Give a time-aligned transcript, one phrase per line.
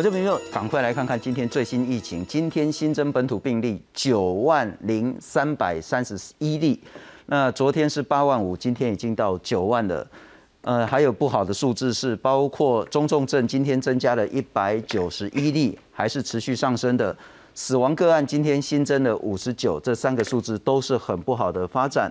[0.00, 2.24] 我这朋友赶快来看看今天最新疫情。
[2.24, 6.80] 今天新增本土病例九万零三百三十一例，
[7.26, 10.06] 那昨天是八万五，今天已经到九万了。
[10.62, 17.14] 呃，还有不好的数字是，包括中重症今天增加了一百九十一例，还是持续上升的。
[17.52, 22.10] 死亡个案今天新增了五十九，这三个数字都是很不好的发展。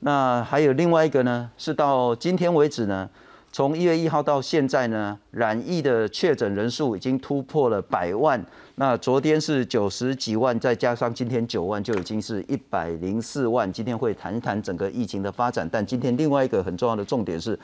[0.00, 3.08] 那还有另外一个呢，是到今天为止呢。
[3.52, 8.40] 从一月一号到现在呢，染疫的确诊人数已经突破了百万。
[8.76, 13.70] 那昨天是九十几万，再加上今天九万，就已经是一百零四万。
[13.72, 17.58] 今天会谈一谈整个疫情的发展，但今天另外一个很重要的重点是，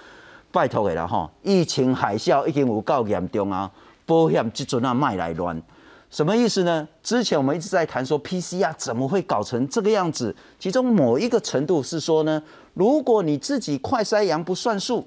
[0.51, 3.71] 拜托给了哈，疫情海啸已经有够严重啊，
[4.05, 5.63] 保险这阵啊卖来乱，
[6.11, 6.87] 什么意思呢？
[7.01, 12.43] 之前我们一直在谈说 PCR 怎么会搞成这个样子，其中某一个程度是说呢，
[12.75, 15.07] 如果你自己快筛阳不算数。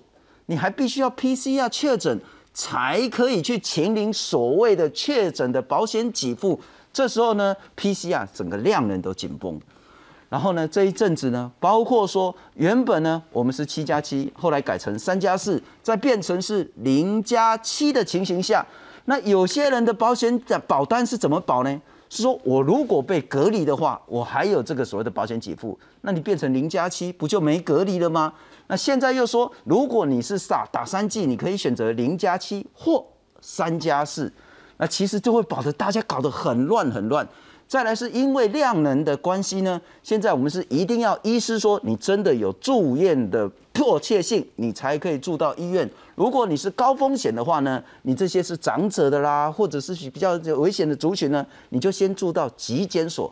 [0.50, 2.19] 你还必须要 PCR 确诊
[2.55, 6.59] 才可以去请领所谓的确诊的保险给付，
[6.92, 9.61] 这时候呢，PCR 整个量能都紧绷。
[10.27, 18.66] 然后呢，这一阵子呢，包括说原本呢我们是七加七，后来改成三加四，再变成是零加七的情形下，
[19.05, 21.81] 那有些人的保险的保单是怎么保呢？
[22.10, 28.34] 是说我如果被隔离的话，我还有这个所谓的保险给付，那你变成零加七，不就没隔离了吗？
[28.68, 33.06] 那现在又说，如果你是傻打三剂，你可以选择零加七或
[33.42, 34.34] 三加四，
[34.78, 37.28] 那其实就会搞得大家搞得很乱很乱。
[37.70, 45.88] 再来是因为量能的关系呢，现在我们是一定要医师说你真的有住院的迫切性，你才可以住到医院。
[46.16, 53.32] 如果你是高风险的话呢，你这些是长者的啦，或者是比较危险的族群呢，你就先住到急检所。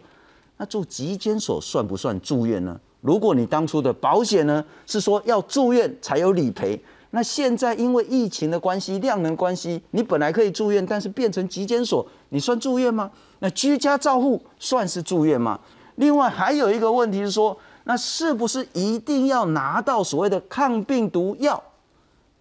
[0.57, 2.79] 那住急检所算不算住院呢？
[3.01, 6.79] 如果你当初的保险呢是说要住院才有理赔，
[7.09, 13.09] 那现在因为疫情的关系、量能关系，你本来可以住院，但是变成急检所，你算住院吗？
[13.39, 15.59] 那居家照护算是住院吗？
[15.95, 21.61] 另外还有一个问题是说，那是不是一定要拿到所谓的抗病毒药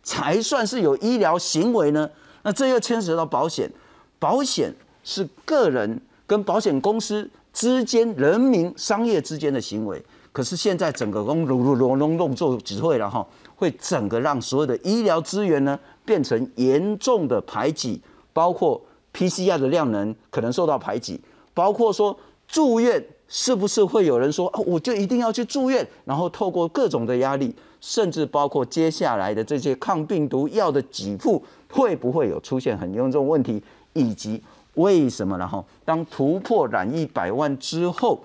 [0.03, 2.09] 才算是有医疗行为呢？
[2.43, 3.71] 那这又牵扯到保险，
[4.19, 10.05] 保险是个人跟保险公司之间、人民商业之间的行为。
[10.33, 18.01] 可是现在整个隆隆隆隆隆做指挥了哈，会整个让所有的医疗资源呢变成严重的排挤，
[18.35, 18.79] 包括
[19.17, 21.19] PCR 的量能可能受到排挤，
[21.55, 22.15] 包括说
[22.47, 33.63] 住院是不是会有人说哦，我就一定要去住院，然后透过各种的压力，甚至包括接下来的这些抗病毒药的给付会不会有出现很严重问题，
[33.95, 34.43] 以及
[34.75, 38.21] 为什么然后当突破染疫百万之后，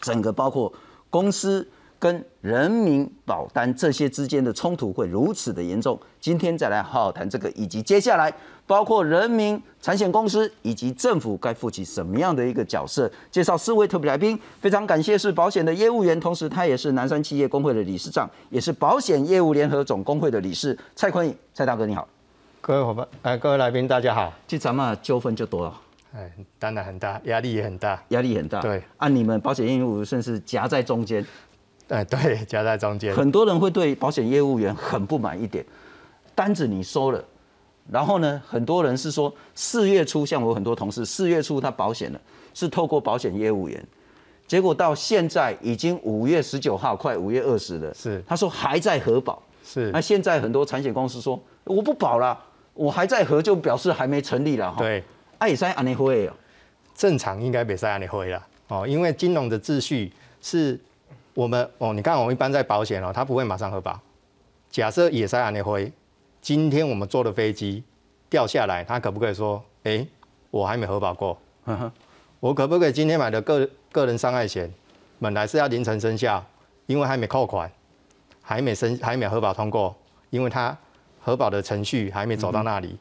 [0.00, 0.72] 整个包括。
[1.10, 1.64] 公司
[1.96, 8.34] 跟人民保单这些之间的冲突会如此的严重，今天再来好好谈这个，以及接下来
[8.66, 13.10] 包括人民产险公司以及政府该负起什么样的一个角色。
[13.30, 22.08] 介绍四位特别来宾，非常感谢是保险的业务员，同时他也是南山企业工会的理事长，也是保险业务联合总工会的理事蔡坤宇，蔡大哥你好，
[22.60, 25.80] 各位伙伴，哎，各位来宾大家好，这咱们纠纷就多了。
[26.14, 28.60] 哎，当然很大，压力也很大，压力很大。
[28.60, 31.26] 对，按你们保险业务甚至夹在中间。
[31.88, 33.14] 哎，对，夹在中间。
[33.14, 35.62] 很多人会对保险业务员很不满一点，
[36.34, 37.22] 单子你收了，
[37.90, 42.20] 然后呢，很多人是说四月初，像我很多同事，四月初他保险了，
[42.54, 43.86] 是透过保险业务员，
[44.46, 49.90] 结果到现在已经五月十九号，快五月二十了，是，他说还在核保，是。
[49.90, 52.38] 那现在很多产险公司说我不保了，
[52.72, 54.78] 我还在核，就表示还没成立了哈。
[54.78, 55.02] 对。
[55.46, 56.32] 也使安尼会哦，
[56.94, 60.80] 正常应该别塞安尼会了哦，因为金融的秩序是
[61.34, 64.00] 我们哦，你看我们一般在保险哦，它不会马上核保。
[64.70, 65.92] 假设也塞安尼会，
[66.44, 67.82] 今天我们坐的飞机
[68.28, 70.06] 掉下来，他可不可以说，哎，
[70.50, 71.38] 我还没核保过？
[72.38, 74.70] 我可不可以今天买的个个人伤害险，
[75.18, 76.44] 本来是要凌晨生效，
[76.84, 77.72] 因为还没扣款，
[78.42, 79.96] 还没生还没核保通过，
[80.28, 80.76] 因为他
[81.18, 82.94] 核保的程序还没走到那里。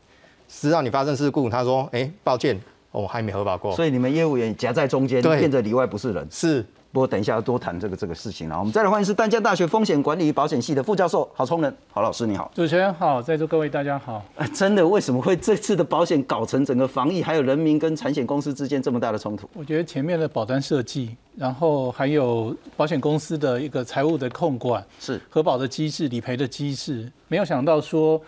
[0.47, 2.57] 知道你发生事故，他说：“哎，抱歉，
[2.91, 6.25] 我还没核保过。”所以你们业务员夹在中间，变得里外不是人。
[6.31, 8.59] 是，不过等一下要多谈这个这个事情了。
[8.59, 12.51] 我们再来欢迎是淡江大学风险管理与保险系的副教授郝崇仁，郝老师你好。
[12.53, 14.23] 主持人好，在座各位大家好。
[14.35, 19.49] 啊，真的，为什么会这次的保险搞成整个防疫还有人民跟产险公司之间这么大的冲突？
[19.53, 28.21] 我觉得前面的保单设计，然后还有保险公司的一个财务的控管，是核保的机制、理赔的机制，没有想到说。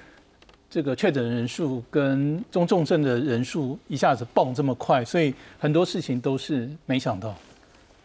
[0.67, 7.33] 这个确诊人数跟中重症的人数一下子蹦这么快，所以很多事情都是没想到。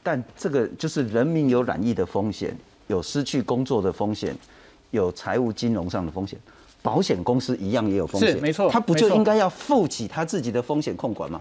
[0.03, 2.57] 但这个就是人民有染疫的风险，
[2.87, 4.35] 有失去工作的风险，
[4.91, 6.39] 有财务金融上的风险。
[6.83, 11.39] 保险公司一样也有风险，是没错他不就应该要负起他自己的风险控管吗？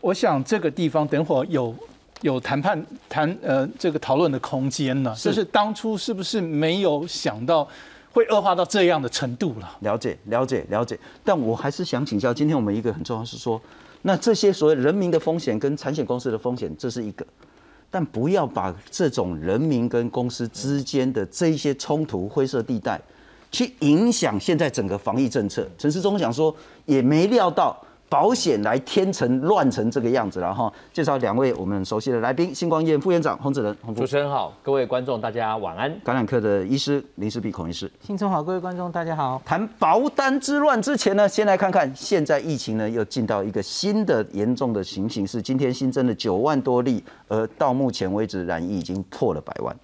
[0.00, 1.74] 我想这个地方等会儿有
[2.22, 7.68] 有谈判谈呃这个讨论的空间呢，就是当初是不是没有想到
[8.12, 9.76] 会恶化到这样的程度了？
[9.80, 10.98] 了解，了解，了解。
[11.22, 13.60] 但我还是想请教，今天我们一个很重要是说，
[14.00, 17.26] 那这些所谓人民的风险跟产险公司的风险，这是一个，
[17.90, 23.00] 但不要把这种人民跟公司之间的这些冲突灰色地带，
[23.50, 25.68] 去影响现在整个防疫政策。
[25.76, 26.54] 陈世忠想说，
[26.86, 27.76] 也没料到。
[28.10, 30.70] 保险来天成乱成这个样子了哈！
[30.92, 35.96] 介绍两位我们熟悉的来宾：星光医院副院长洪子仁，洪主持人好，各位观众大家晚安。
[36.02, 37.88] 感染科的医师林世碧孔医师。
[38.00, 39.40] 新春好，各位观众大家好。
[39.44, 49.74] 谈保单之乱之前呢，先来看看现在疫情呢又进到一个新的严重的情形，是今天新增了九万多例，而到目前为止染疫已经破了百万。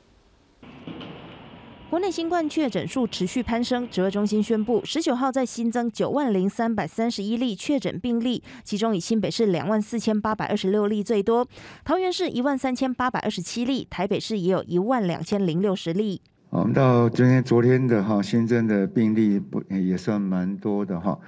[1.96, 11.48] 国内新冠确诊数持续攀升，指挥中心宣布，十九号再新增九万零三百三十一例确诊病例，其中以新北市两万四千八百二十六例最多，
[11.86, 16.20] 桃园市一万三千八百二十七例，台北市也有一万两千零六十例。
[16.50, 21.18] 我们到今天昨天的哈新增的病例不也算蛮多的哈，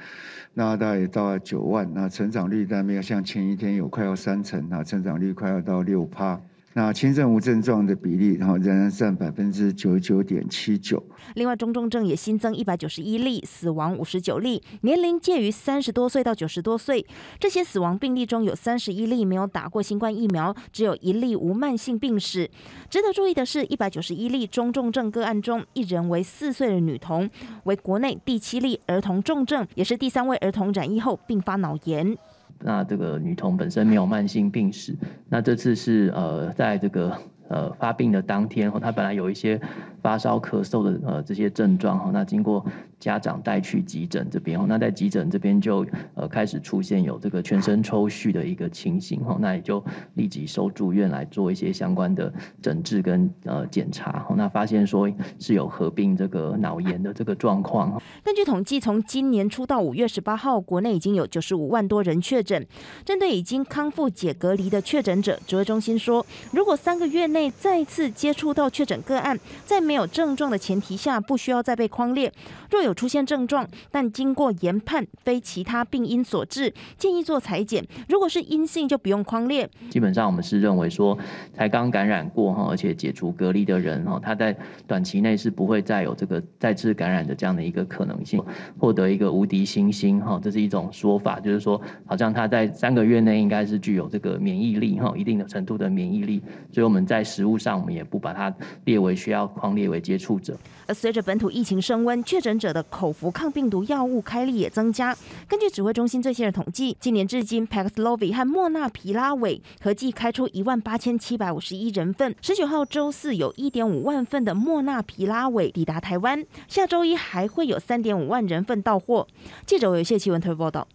[0.53, 6.39] 那大概也到了九万，那成长率但没有像前一天有快要三成啊，成长率快要到六趴。
[6.75, 11.03] 那轻症无症状的比例，然后仍然占百分之九十九点七九。
[11.35, 17.05] 另外，中重症也新增一百九十一例，死亡五十九例，年龄介于三十多岁到九十多岁。
[17.41, 22.49] 这些死亡病例中有三十一例没有打过新冠疫苗，只有一例无慢性病史。
[22.89, 27.29] 值得注意的是，一百九十一例中重症个案中，一人为四岁的女童，
[27.65, 32.17] 为国内第七例儿童重症，也是第三位儿童染疫后并发脑炎。
[32.61, 34.97] 那这个女童本身没有慢性病史，
[35.29, 37.17] 那这次是呃，在这个
[37.49, 39.61] 呃发病的当天，他本来有一些
[40.03, 42.65] 发烧、咳嗽的呃这些症状哈，那经过
[43.01, 49.85] 家长带去急诊这边，那在急诊这边就呃开始出现有这个全身抽搐的一个情形哈，那也就
[50.15, 58.01] 立即收住院来做一些相关的诊治跟呃检查，那发现说是有合并这个脑炎的这个状况。
[58.25, 62.67] 根据统计，从今年初到五月十八号，国内已经有九十五万多人确诊。
[63.05, 72.33] 针对已经康复解隔离的确诊者，指挥中心说，如果三个月内再次接触到确诊个案，在没有症状的前提下，不需要再被框列。
[72.71, 77.85] 若有出现症状，但经过研判非其他病因所致，建议做裁剪。
[78.09, 79.69] 如果是阴性，就不用框列。
[79.91, 81.17] 基本上我们是认为说，
[81.55, 84.57] 才刚感染过哈，而且解除隔离的人哈，他在
[84.87, 88.43] 短期内是不会再有这个再次感染的这样的一个可能性，
[88.79, 98.53] 获得一个无敌星星哈，这是一种说法，就是说好像他在三个月内应该是具有这个免疫力哈，一定的程度的免疫力，所以我们在食物上我们也不把它
[98.87, 100.57] 列为需要框列为接触者。
[100.87, 105.15] 而随着本土疫情升温，确诊者的口服抗病毒药物开立也增加。
[105.47, 112.35] 根据指挥中心最新的统计，今年至今，Paxlovid 和莫纳皮拉韦合计开出一万八千七百五十一人份。
[112.41, 119.27] 十九号周四有一点五万份的莫纳皮拉韦抵达台湾，下周一还会有三点五万人份到货。
[119.67, 120.89] 记者有谢奇文特报道。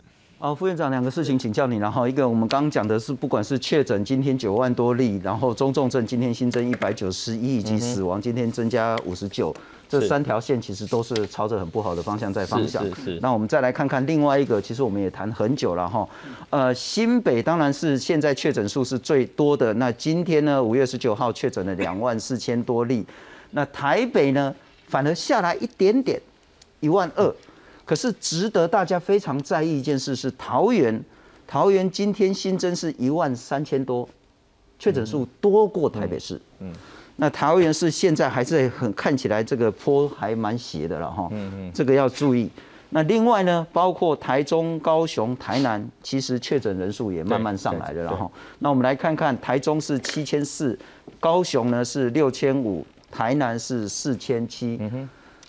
[0.44, 1.78] 好，副院长，两个事情请教你。
[1.78, 9.56] 然后一个，我们刚刚讲的是，不管是确诊今天九万多例，然后中重症今天新增一百九十一，以及死亡今天增加五十九，
[9.88, 12.84] 这三条线其实都是朝着很不好的方向在方向。
[12.88, 13.20] 是是。
[13.22, 16.06] 那我们再来看看另外一个，其实我们也谈很久了哈。
[16.50, 19.74] 呃，新北当然是现在确诊数是最多的。
[19.76, 23.06] 那今天呢，五月十九号确诊了两万四千多例。
[23.52, 24.54] 那台北呢，
[24.90, 26.22] 反而下来一点点，
[26.82, 27.34] 一万二。
[27.86, 31.04] 可是值得大家非常在意一件事是桃园，
[31.46, 34.08] 桃园今天新增是一万三千多，
[34.80, 36.40] 确诊数多过台北市。
[36.60, 36.72] 嗯，
[37.18, 41.28] 那桃园市现在还是很看起来这个坡还蛮斜的了哈。
[41.32, 42.50] 嗯嗯，这个要注意。
[42.96, 48.04] 那另外呢，包括台中、高雄、台南，其实确诊人数也慢慢上来了。
[48.04, 50.78] 然后，那我们来看看台中是七千四，
[51.20, 54.80] 高雄呢是六千五，台南是四千七。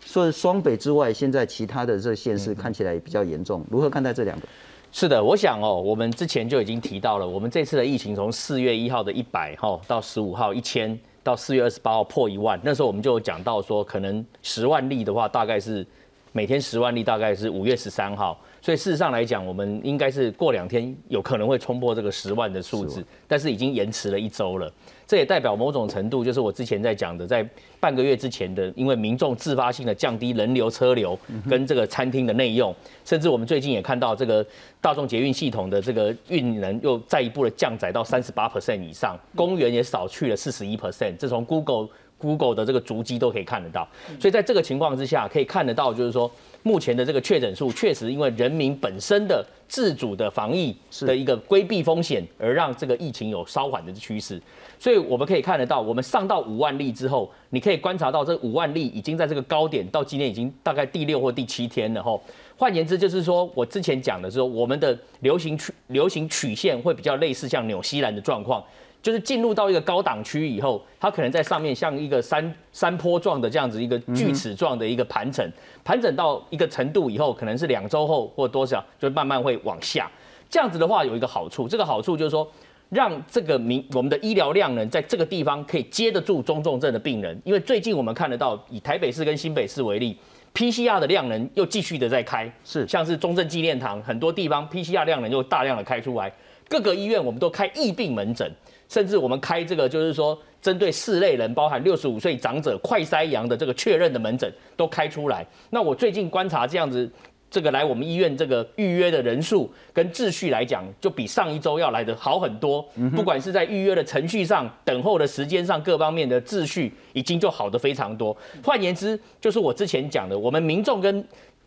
[0.04, 3.64] 所以双北之外，现在其他的这县市看起来也比较严重。
[3.70, 4.46] 如何看待这两个？
[4.92, 15.84] 是的，我想哦，我们之前就已经提到了，我们这次的疫情从四月一号的一百哈到十五号一千，到四月二十八号破一万，那时候我们就讲到说，可能十万例的话，大概是
[16.30, 18.40] 每天十万例，大概是五月十三号。
[18.62, 24.72] 所以事实上来讲，我们应该是过两天有可能会冲破这个十万的数字，但是已经延迟了一周了。
[25.06, 27.46] 这也代表某种程度，就是我之前在讲的，在
[27.78, 31.18] 半个月之前的，因为民众自发性的降低人流车流
[31.48, 34.44] 跟这个餐厅的内用，甚至我们最近也看到这个
[34.80, 41.16] 大众捷运系统的这个运能又再一步的降载到三十八 percent 以上，公园也少去了四十一 percent。
[41.18, 43.86] 这从 Google Google 的这个足迹都可以看得到。
[44.18, 46.30] 所以在这个情况之下，可以看得到，就是说
[46.64, 54.40] 目前的这个确诊数确实因为人民本身的自主的防疫的一个规避风险，而让这个疫情有稍缓的趋势。
[54.78, 62.18] 所以我们可以看得到，我们上到五万例之后，你可以观察到这五万例已经在这个高点，到今天已经大概第六或第七天了吼。
[62.56, 68.64] 换言之，就是说我之前讲的是说，我们的流行曲流行曲线会比较类似像纽西兰的状况，
[69.04, 75.46] 就是进入到一个高档区以后，它可能在上面像一个山山坡状的这样子一个锯齿状的一个盘整，
[75.84, 80.10] 盘整到一个程度以后，可能是两周后或多少，就慢慢会往下。
[80.48, 82.50] 这样子的话有一个好处，这个好处就是说。
[82.90, 90.16] 让这个民我们的医疗量能在这个地方可以接得住中重症的病人，因为最近我们看得到，以台北市跟新北市为例
[90.54, 96.32] ，PCR 的量能又继续的在开，是像是中正纪念堂很多地方 PCR 量能又大量的开出来，
[96.68, 98.48] 各个医院我们都开疫病门诊，
[98.94, 105.44] 甚至我们开这个就是说针对四类人，包含六十五岁长者快筛阳的这个确认的门诊都开出来。
[105.70, 107.10] 那我最近观察这样子。
[107.50, 112.84] 这个来我们医院这个预约的人数跟秩序来讲，就比上一周要来的好很多。
[113.14, 118.36] 不管是在预约的程序上、等候的时间上，各方面的秩序已经就好的非常多。
[118.64, 121.24] 换言之，就是我之前讲的，我们民众跟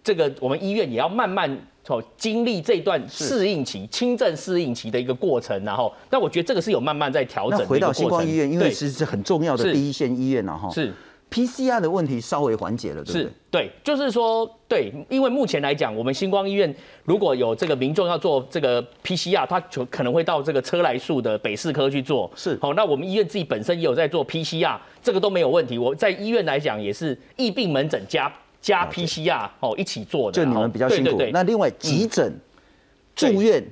[0.08, 1.52] 这个我们医院也要慢慢
[1.88, 5.62] 哦经历这段适应期、轻症适应期的一个过程。
[5.66, 7.68] 然后，那我觉得这个是有慢慢在调整。
[7.68, 10.70] 回到星光医院，因为是是很重要的第一线医院了哈。
[10.70, 10.94] 是。
[11.30, 13.32] PCR 的问题稍微缓解了，对不对？
[13.52, 16.74] 对，就是说，对，因为目前来讲，我们星光医院
[17.04, 22.32] 如果有这个民众要做这个 PCR，他就可能会到这个车来树的北市科去做。
[22.34, 25.78] 是，好，那我们医院自己本身也有在做 PCR，这个都没有问题。
[25.78, 30.36] 我在医院来讲也是疫病门诊加加 PCR 哦一起做的。
[30.36, 31.22] 就你们比较辛苦。
[31.32, 32.40] 那另外急诊、
[33.16, 33.64] 住院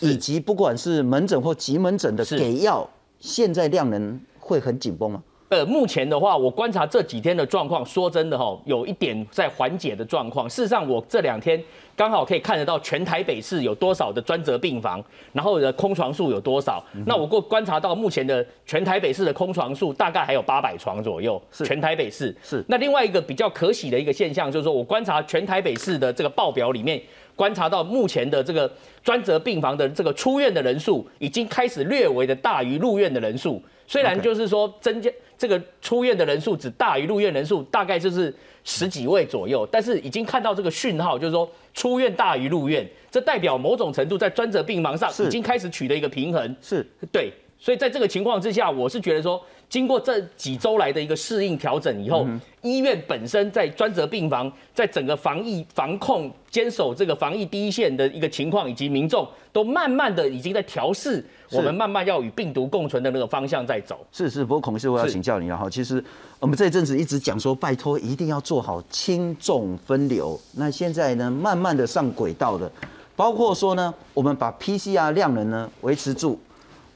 [0.00, 2.88] 以及不管是门诊或急门诊的给药，
[3.18, 5.22] 现在量能会很紧绷吗？
[5.48, 10.50] 呃，目前的话，我观察这几天的状况，说真的哈，有一点在缓解的状况。
[10.50, 11.62] 事实上，我这两天
[11.94, 15.00] 刚好可以看得到全台北市有多少的专责病房，
[15.32, 16.82] 然后的空床数有多少。
[17.06, 21.40] 那我过观察到目前的全台北市的空床数大概还有八百床左右。
[21.52, 22.64] 是全台北市是。
[22.66, 27.00] 那另外一个比较可喜的一个现象，就是说我观察全台北市的这个报表里面，
[27.36, 28.68] 观察到目前的这个
[29.04, 33.62] 专责病房的这个出院的人数，已经开始略微的大于入院的人数。
[33.86, 35.08] 虽然就是说增加。
[35.38, 39.68] 这个出院的人数只大于入院人数，大概就是十几位左右。
[39.70, 46.56] 但是已经看到这个讯号，就是说出院大于入院，这代表某种程度在专责病房上已经开始取得一个平衡。
[46.62, 49.38] 是对，所以在这个情况之下，我是觉得说。
[49.68, 52.24] 经过这几周来的一个适应调整以后，
[52.62, 64.06] 医院本身在专责病房，在整个防疫防控、坚守这个防疫第一线的一个情况，以及民众都慢慢的已经在调试，我们慢慢要与病毒共存的那个方向在走。
[64.12, 66.02] 是是，不过孔师我要请教你了哈，其实
[66.38, 70.38] 我们这一阵子一直讲说，拜托一定要做好轻重分流。
[70.54, 72.70] 那现在呢，慢慢的上轨道的，
[73.16, 76.38] 包括说呢，我们把 PCR 量能呢维持住，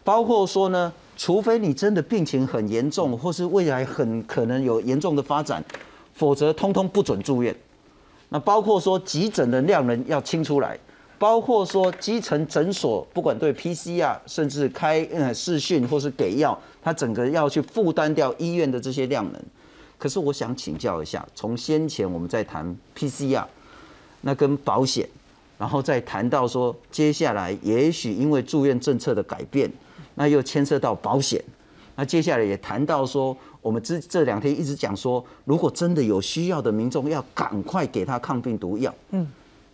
[0.04, 0.92] 包括说呢。
[1.22, 5.62] 除非你真的病情很严重，或是未来很可能有严重的发展，
[6.14, 7.54] 否则通通不准住院。
[8.30, 10.78] 那包括说急诊的量能要清出来，
[11.18, 19.42] 包括说基层诊所不管对 PCR 甚至开呃视讯或是给药，它整个要去负担掉医院的这些量能。
[19.98, 23.44] 可是我想请教一下，从先前我们在谈 PCR，
[24.22, 25.06] 那跟保险，
[25.58, 29.70] 然后再谈到说接下来也许因为住院政策的改变。
[30.14, 31.42] 那又牵涉到保险，
[31.96, 38.94] 那接下来也谈到说，我们这这两天一直讲说，如果真的有需要的民众，要赶快给他抗病毒药。
[39.10, 39.26] 嗯，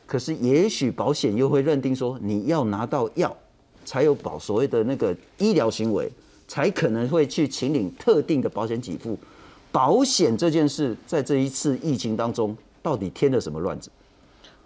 [0.06, 3.36] 可是也许保险又会认定说，你要拿到药，
[3.84, 6.10] 才有保所谓的那个医疗行为，
[6.46, 9.18] 才可能会去请领特定的保险给付。
[9.72, 13.90] 保险这件事，在这一次疫情当中，到底添了什么乱子？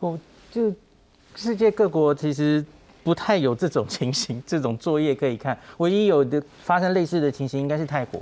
[0.00, 0.18] 哦，
[0.50, 0.72] 就
[1.36, 2.64] 世界各国其实。
[3.02, 5.56] 不太有这种情形， 这种作业可以看。
[5.78, 8.20] 唯一有的发生类似的情形，应该是泰国。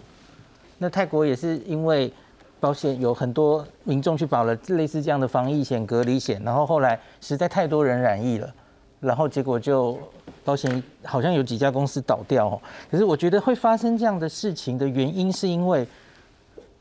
[0.78, 2.12] 那泰国也是因为
[2.60, 8.52] 保险有很多民众去保了类似这样的防疫险、隔离险，然后后来实在太多人染疫了，
[9.00, 9.98] 然后结果就
[10.44, 12.60] 保险好像有几家公司倒掉。
[12.90, 15.86] 可是我觉得会发生这样的事情的原因，是因为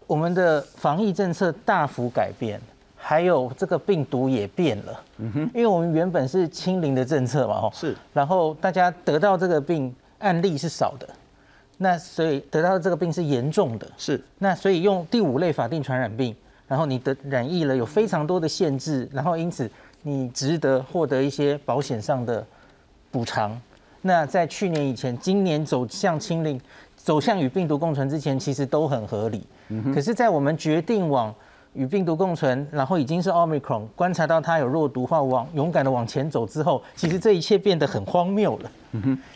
[0.05, 2.61] 我们的防疫政策大幅改变。
[2.99, 11.07] 还有这个病毒也变了，嗯哼，因为我们原本是清零的政策嘛，哦，是，然后大家得到这个病案例是少的，
[11.77, 16.35] 那所以得到这个病是严重的，是，那所以用第五类法定传染病，
[16.67, 19.69] 然后你的染疫了有非常多的限制，然后因此
[20.01, 22.45] 你值得获得一些保险上的
[23.11, 23.59] 补偿。
[24.01, 26.59] 那在去年以前，今年走向清零，
[26.95, 29.45] 走向与病毒共存之前，其实都很合理。
[29.93, 31.33] 可是，在我们决定往
[31.77, 38.71] 与病毒共存，然后已经是奥密克戎，观察到它有弱毒化，往勇敢的往前走之后，其实这一切变得很荒谬了。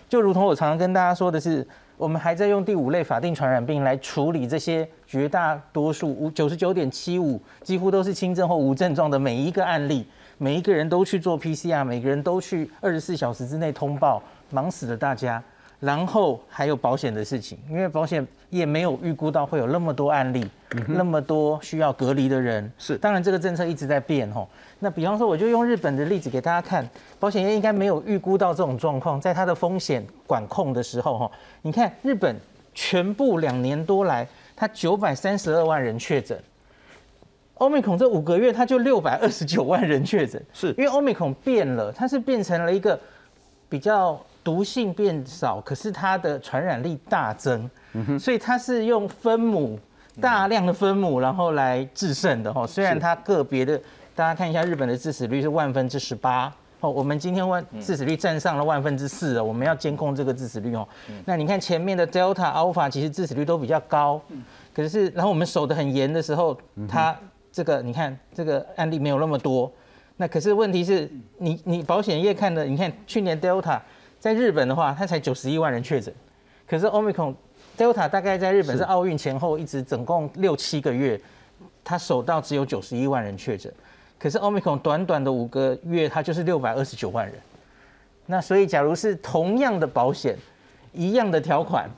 [0.10, 1.66] 就如同我常常跟大家说的是，
[1.98, 10.04] 我们还在用第五类法定传染病来处理这些绝大多数五九十九点七五几乎都是轻症或无症状的每一个案例，
[10.40, 14.20] 每一个人都去做 PCR，每个人都去二十四小时之内通报，
[14.50, 15.42] 忙死了大家。
[15.82, 20.48] 然后还有保险的事情，因为保险也没有预估到会有那么多案例，
[20.88, 22.72] 那么多需要隔离的人。
[22.78, 24.48] 是，当然这个政策一直在变吼。
[24.78, 26.88] 那比方说，我就用日本的例子给大家看，
[27.20, 31.32] 保险业应该没有预估到这种状况，在它的风险管控的时候哈，
[31.64, 32.36] 你看日本
[32.76, 36.40] 全部两年多来，它九百三十二万人确诊，
[37.56, 43.00] 欧米孔这五个月它就六百二十九万人确诊，是因为欧米孔变了，它是变成了一个
[43.68, 44.24] 比较。
[44.44, 47.70] 毒性变少，可是它的传染力大增，
[48.20, 49.80] 所以它是用分母
[50.20, 52.66] 大量的分母，然后来制胜的哈。
[52.66, 53.80] 虽然它个别的，
[54.16, 60.88] 大家看一下日本的致死率是万分之十八哦，我们今天万致死率占上了万分之四了，我们要监控这个致死率哦。
[61.26, 64.20] 那你看前面的 Delta、Alpha 其实致死率都比较高，
[64.74, 66.58] 可是然后我们守得很严的时候，
[66.90, 67.16] 它
[67.52, 69.72] 这个你看这个案例没有那么多。
[70.18, 73.80] 那可是问题是你你保险业看的，你看去年 Delta。
[74.22, 76.14] 在日本的话，它才九十一万人确诊，
[76.68, 77.34] 可是 Omicron
[77.76, 81.20] Delta 大概在日本是奥运前后一直总共六七个月，
[81.84, 83.74] 它守到只有九十一万人确诊，
[84.20, 87.34] 可是 Omicron 短短的五个月，它就是六百二十九万人。
[88.28, 90.38] 那所以，假如是同样的保险，
[90.94, 91.90] 一样的条款，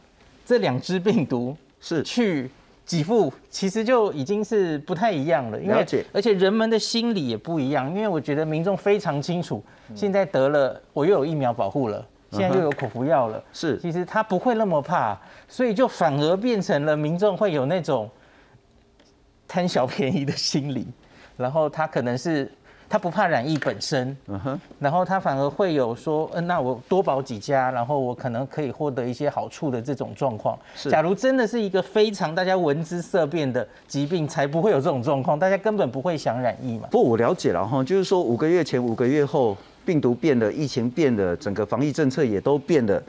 [0.46, 2.50] 这两只病毒是去
[2.86, 5.58] 给付，其实就已经是不太一样了。
[5.58, 9.62] 了解，而且人们的心理也不一样，因为我觉得民众非常清楚，
[9.94, 12.08] 现在得了，我又有疫苗保护了。
[12.34, 15.18] 现在又有口服药了，是，其实他不会那么怕，
[15.48, 18.10] 所以就反而变成了民众会有那种
[19.48, 20.88] 贪小便宜的心理，
[21.38, 22.52] 然后他可能是
[22.90, 30.58] 他不怕染疫本身，嗯哼，然后他反而会有说，嗯，那我多保几家，然后我可能可以获得一些好处的这种状况。
[30.76, 36.88] 是，假如真的是一个非常大家闻之色变的疾病，才不会有这种状况，大家根本不会想染疫嘛。
[36.92, 39.56] 不，我了解了哈，就是说五个月前、五个月后。
[39.86, 43.02] 病毒变了，疫情变了，整个防疫政策也都变了。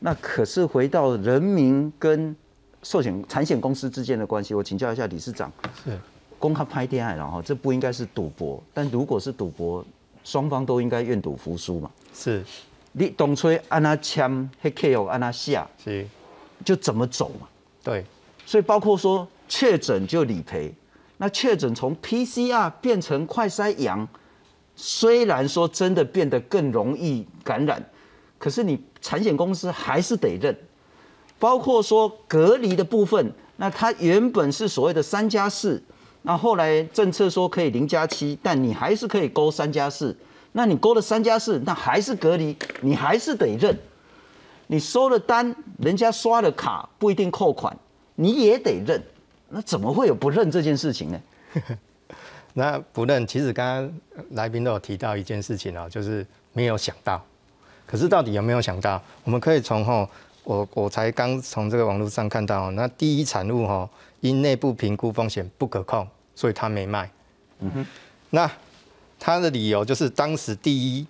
[0.00, 2.34] 那可是回到人民跟
[2.82, 5.50] 寿险产险公司之间的关系，我请教一下理事长。
[5.84, 5.96] 是
[6.38, 8.60] 公开拍电爱了哈，这不应该是赌博。
[8.74, 9.84] 但如果是赌博，
[10.24, 11.88] 双方都应该愿赌服输嘛。
[12.12, 12.44] 是，
[12.90, 16.04] 你董吹按他签，黑 K O 按他下，是，
[16.64, 17.46] 就怎么走嘛。
[17.84, 18.04] 对，
[18.44, 20.72] 所以包括说确诊就理赔，
[21.18, 24.08] 那确诊从 P C R 变成快筛阳。
[24.74, 27.84] 虽然说真的变得更容易感染，
[28.38, 30.56] 可是你产险公司还是得认，
[31.38, 35.82] 包括说隔离的部分，那它原本是所谓的三加四，
[36.22, 40.16] 那后来政策说可以零加七，但你还是可以勾三加四，
[40.52, 43.78] 那你勾了三加四，那还是隔离，你还是得认，
[44.68, 47.76] 你收了单，人家刷了卡不一定扣款，
[48.14, 49.02] 你也得认，
[49.48, 51.20] 那怎么会有不认这件事情呢？
[52.54, 54.00] 那不认，其实刚刚
[54.32, 57.24] 来宾都有提到一件事情哦，就是没有想到。
[57.86, 59.02] 可是到底有没有想到？
[59.24, 60.08] 我们可以从吼，
[60.44, 63.88] 我我才刚从这个网络上看到，那第一产物哈，
[64.20, 67.10] 因内部评估风险不可控，所以他没卖。
[67.60, 67.86] 嗯哼。
[68.30, 68.50] 那
[69.18, 71.06] 他的理由就是当时第一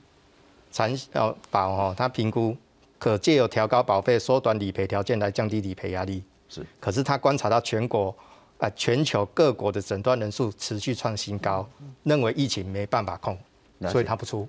[0.70, 2.56] 产要保哈，他评估
[2.98, 6.22] 可借由调高保费、缩短理赔条件来降低理赔压力。
[6.48, 6.64] 是。
[6.78, 8.14] 可是他观察到全国。
[8.62, 11.68] 啊，全球各国的诊断人数持续创新高，
[12.04, 13.36] 认为疫情没办法控，
[13.90, 14.48] 所以他不出。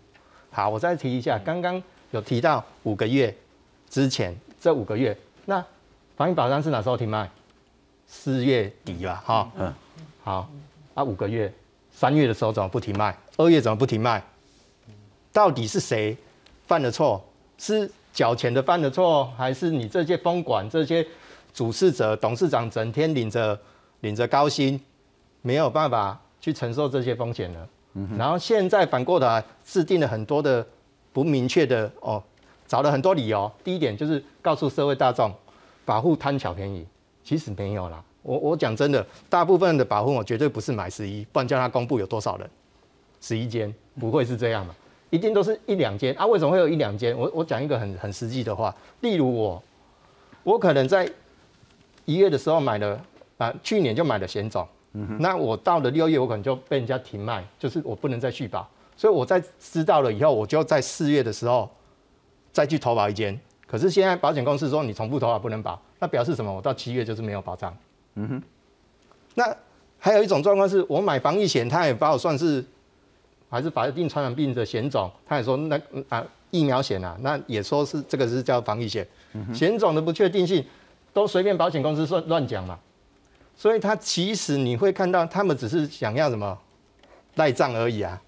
[0.52, 3.36] 好，我再提一下，刚刚有提到五个月
[3.90, 5.66] 之前这五个月，那
[6.16, 7.28] 防疫保障是哪时候停卖？
[8.06, 9.74] 四月底吧，哈，嗯，
[10.22, 10.48] 好，
[10.94, 11.52] 啊，五个月，
[11.92, 13.18] 三月的时候怎么不停卖？
[13.38, 14.24] 二月怎么不停卖？
[15.32, 16.16] 到底是谁
[16.68, 17.20] 犯了错？
[17.58, 21.04] 是缴钱的犯了错，还是你这些风管这些
[21.52, 23.60] 主事者、董事长整天领着？
[24.04, 24.80] 领着高薪，
[25.42, 27.70] 没有办法去承受这些风险了。
[28.18, 30.66] 然后现在反过来制定了很多的
[31.14, 32.22] 不明确的哦，
[32.68, 33.50] 找了很多理由。
[33.64, 35.34] 第一点就是告诉社会大众，
[35.86, 36.86] 保护贪小便宜，
[37.24, 38.04] 其实没有啦。
[38.24, 42.50] 我我讲真的，大部分的保护我绝对不是买十一，不然叫他公布有多少人，
[43.22, 44.76] 十一间不会是这样嘛？
[45.12, 46.26] 一定都是一两间啊？
[46.26, 47.18] 为什么会有一两间？
[47.18, 49.64] 我我讲一个很很实际的话，例如我，
[50.44, 51.10] 我可能在
[52.04, 53.00] 一月的时候买了。
[53.44, 54.66] 啊，去年就买了险种，
[55.20, 61.70] 那我到了六月，我可能就被人家停卖，就是我不能再续保，所以我在知道了以后，我就在四月的时候
[62.52, 63.38] 再去投保一间。
[63.68, 66.54] 可是现在保险公司说你重复投保不能保，那表示什么？
[66.54, 67.76] 我到七月就是没有保障。
[68.16, 68.44] 嗯哼。
[69.36, 69.56] 那
[69.98, 72.64] 还有一种状况是我买防疫险，他也把我算是
[73.50, 79.08] 还是法定传染病的险种，他也说那啊疫苗险啊，那也说是这个是叫防疫险，
[79.52, 80.64] 险种的不确定性
[81.12, 82.78] 都随便保险公司说乱讲嘛。
[83.56, 86.58] 所以他其实你会看到，他们只是想要什么
[87.36, 88.22] 赖账而已啊。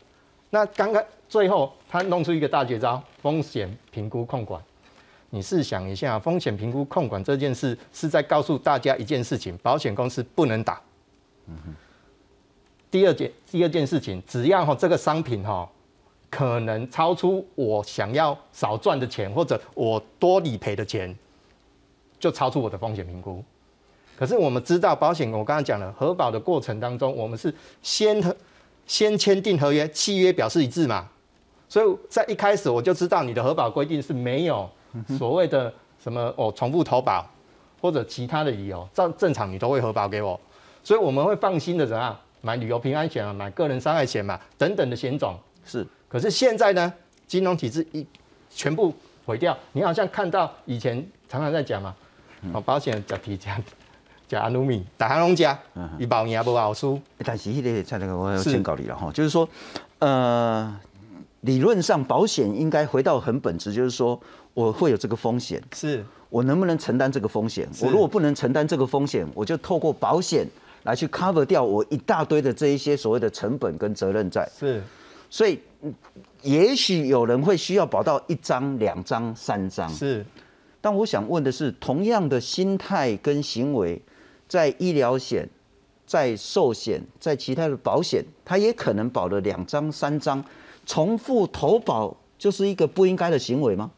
[0.49, 4.61] 那刚刚最后他弄出一个大绝招，风险评估控管。
[5.31, 10.81] 你试想一下，风险评估控管这件事是在告诉大家一件事情：保险公司不能打。
[11.47, 11.55] 嗯
[12.91, 15.69] 第二件第二件事情，只要哈这个商品哈
[16.29, 21.13] 可能超出我想要少赚的钱，或者我多理赔的钱，
[22.17, 23.43] 就超出我的风险评估。
[24.17, 28.35] 可是我们知道保险，我刚刚讲了核保的过程当中，我们是先和
[28.87, 31.09] 先签订合约，契约表示一致嘛。
[31.67, 34.69] 所以在一开始我就知道你的核保规定是没有
[35.17, 37.27] 所谓的什么哦重复投保
[37.81, 40.39] 或者其他的理由，照正常你都会核保给我。
[40.83, 45.85] 所以我们会放心的怎样买旅游平安险啊，买个人伤害险嘛等等的险种是。
[46.07, 46.93] 可是现在呢，
[47.27, 48.05] 金融体制一
[48.49, 48.93] 全部
[49.25, 51.93] 毁掉，你好像看到以前常常在讲嘛，
[52.53, 53.61] 哦保险讲提讲。
[54.27, 55.57] 加安努米，大行拢加，
[55.99, 56.99] 伊保赢不保输。
[57.23, 59.47] 但是迄个在那个我要先告你了哈，就是说，
[59.99, 60.75] 呃，
[61.41, 64.19] 理论上保险应该回到很本质，就是说
[64.55, 67.69] 我会有这个风险，是我能不能承担这个风险？
[67.81, 70.47] 我如果不能承担这个风险，我就透过保险
[70.83, 74.49] 来去 cover 掉我一大堆的这一些所谓的成本跟责任在。
[74.57, 74.81] 是，
[75.29, 75.59] 所以
[76.41, 79.87] 也许有人会需要保到一张、两张、三张。
[79.87, 80.25] 是，
[80.81, 84.01] 但我想问的是，同样的心态跟行为。
[84.47, 85.47] 在医疗险、
[86.05, 90.43] 在寿险、在其他的保险，他也可能保了两张、三张，
[90.85, 93.89] 重复投保就是一个不应该的行为吗？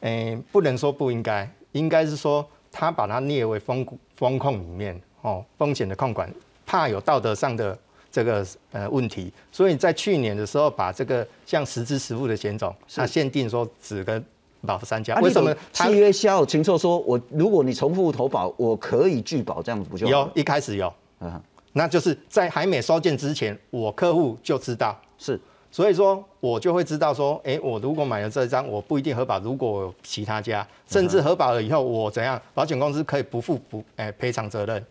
[0.00, 3.86] 诶，不能说不应该，应该是说他把它列为风
[4.16, 6.32] 风控里面哦，风险的控管，
[6.66, 7.78] 怕有道德上的
[8.12, 14.24] 这个呃问题，所以在去年的时候把这个像实支实付的险种，它限定说只跟。
[14.64, 20.28] 保三家，为什么契约销清楚说，我如果你重复投保，我可以拒保，这样子不就有？
[20.34, 21.40] 一开始有，嗯，
[21.72, 29.38] 那就是在还没收件之前，我客户就知道是，所以说我就会知道说，哎，我如果买了这张，我不一定核保。
[29.40, 34.84] 如果其他家，甚至核保了以后，我怎样，保险公司可以不负不哎赔偿责任。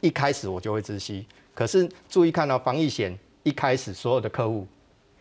[0.00, 4.66] 一开始我就会知悉，可是注意看到防疫险一开始所有的客户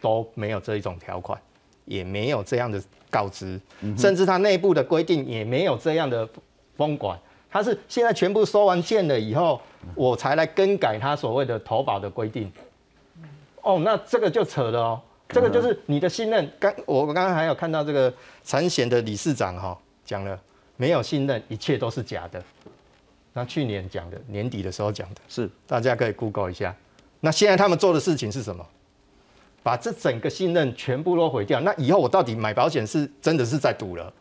[0.02, 1.40] 都没有这一种条款。
[1.86, 3.60] 也没有这样的告知，
[3.98, 6.28] 甚至他内部的规定也没有这样的
[6.76, 7.18] 封管。
[7.50, 9.62] 他是现在全部收完件了以后，
[9.96, 12.52] 我才来更改他所谓的投保的规定。
[13.62, 16.52] 哦，那这个就扯了哦，这个就是你的信任。
[16.60, 20.38] 刚我刚刚还有看到这个产险的理事长哈讲了，
[20.76, 22.44] 没有信任，一切都是假的。
[23.32, 26.76] 那去年讲的，年底的时候讲的，是大家可以 Google 一下。
[27.22, 28.66] 那现在他们做的事情是什么？
[29.66, 34.14] 把这整个信任全部都毁掉，那以后我到底买保险是真的是在赌了？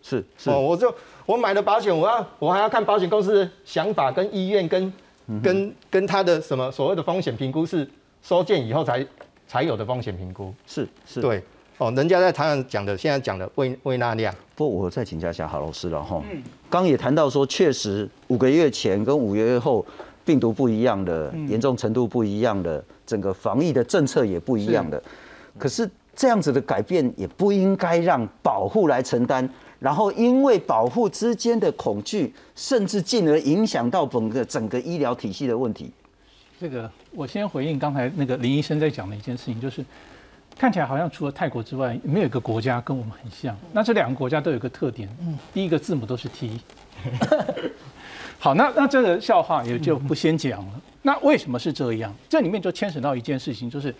[0.00, 0.94] 是是哦，我就
[1.26, 4.92] 我买了保险，我要我还要看保险公司的想法跟意愿跟
[5.42, 7.84] 跟跟他的什么所谓的风险评估是
[8.22, 9.04] 收件以后才
[9.48, 11.42] 才有的风险评估，是是，对
[11.78, 14.32] 哦，人家在台上讲的，现在讲的未未纳量。
[14.54, 16.22] 不，我再请教一下郝老师了哈。
[16.30, 16.40] 嗯，
[16.70, 19.84] 刚也谈到说，确实五个月前跟五个月后
[20.24, 22.84] 病毒不一样的严重程度不一样的。
[23.06, 25.02] 整个防疫的政策也不一样的，
[25.58, 29.48] 可是这样子的改变也不应该让保护来承担，
[29.80, 35.90] 然后因为保护之间的恐惧，甚至进而影响到整个整个医疗体系的问题。
[36.60, 39.84] 这个我先回应刚才那个林医生在讲的一件事情，就是
[40.56, 43.56] 看起来好像除了泰国之外，没有一个国家跟我们很像。
[43.72, 45.08] 那这两个国家都有一个特点，
[45.52, 46.60] 第一个字母都是 T。
[48.38, 50.80] 好，那那这个笑话也就不先讲了。
[51.06, 52.12] 那为什么是这样？
[52.28, 53.94] 这里面就牵扯到一件事情，就是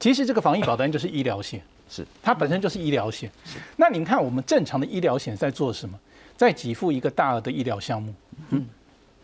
[0.00, 3.30] 其实这个防疫保单就是医疗险，是它本身就是医疗险。
[3.44, 3.58] 是。
[3.76, 5.98] 那您看我们正常的医疗险在做什么？
[6.36, 8.14] 在给付一个大额的医疗项目。
[8.50, 8.66] 嗯。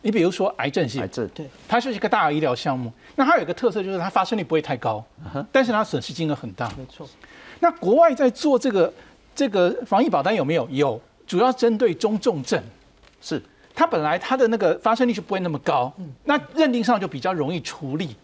[0.02, 2.92] 你比如说癌症险，癌症对，它是一个大额医疗项目。
[3.16, 5.02] 那它有一个特色就是它发生率不会太高，
[5.50, 6.70] 但是它损失金额很大。
[6.76, 7.08] 没错。
[7.60, 8.92] 那国外在做这个
[9.34, 10.68] 这个防疫保单有没有？
[10.70, 12.62] 有，主要针对中重症。
[13.22, 13.42] 是。
[13.74, 15.92] 它本来它的那个发生率就不会那么高，
[16.24, 18.16] 那认定上就比较容易处理。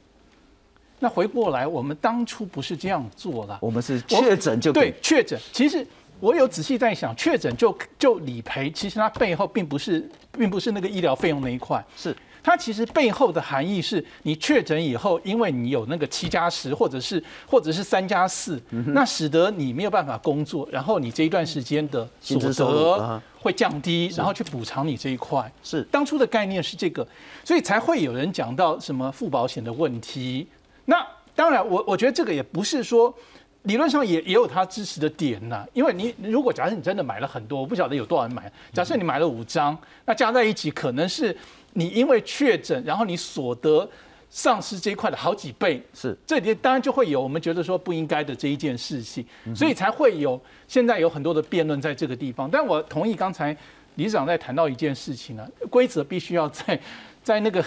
[1.01, 5.41] 那回过来，我们当初不是这样做了，我们是确诊就对确诊。
[5.51, 5.85] 其实
[6.21, 25.51] 我有仔细在想，确诊就就理赔，其实它背后并不是并不是那个医疗费用那一块，是它其实背后的含义是你确诊以后，因为你有那个七加十或者是或者是三加四，那使得你没有办法工作，然后你这一段时间的所得啊会降低，然后去补偿你这一块。
[25.63, 25.83] 是。
[25.91, 27.07] 当初的概念是这个，
[27.45, 30.47] 所以才会有人讲到什么付保险的问题。
[30.87, 33.15] 那当然我，我觉得这个也不是说
[33.63, 39.77] 理论上也也有他支持的点呐、因为你如果假设你真的买了很多，我不晓得有多少人买，假设你买了五张，
[40.07, 41.37] 那加在一起可能是
[41.73, 43.89] 你因为确诊，然后你所得
[44.29, 52.49] 丧失这一块的好几倍，是这里当然就会有我们觉得说不应该的这一件事情，所以才会有现在有很多的辩论在这个地方。
[52.51, 53.57] 但我同意刚才
[53.97, 56.79] 理事长在谈到一件事情啊，规则必须要在
[57.23, 57.63] 在那个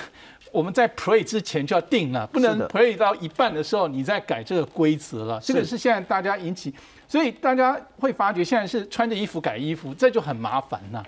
[0.51, 5.39] 我们在 play 之前就要定了，不能 play 到一半的时候你再改这个规则了。
[5.41, 6.73] 这个是现在大家引起，
[7.07, 11.03] 所以大家会发觉现在是穿着衣服改衣服，这就很麻烦呐、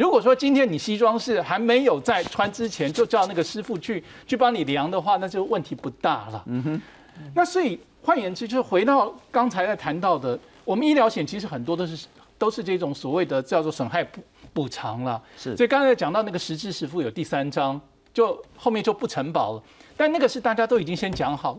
[0.00, 6.42] 如果说今天你西装是还没有在穿之前就叫那个师傅去去帮你量的话，那就问题不大了。
[6.46, 6.82] 嗯哼。
[7.34, 12.06] 那所以换言之，就是回到刚才在谈到的，我们医疗险其实很多都是
[12.38, 14.22] 都是这种所谓的叫做损害补
[14.54, 15.22] 补偿了。
[15.36, 17.78] 是所以刚才讲到那个实质实付有第三章，
[18.14, 19.62] 就后面就不承保了。
[19.98, 21.58] 但那个是大家都已经先讲好了。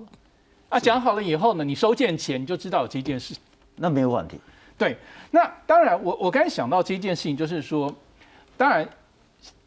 [0.69, 3.35] 啊，讲好了以后呢，你收件前你就知道有这件事
[3.75, 4.39] 那没有问题。
[4.79, 4.97] 对，
[5.29, 7.93] 那当然我，我刚才想到这一件事情，就是说，
[8.61, 8.87] 当然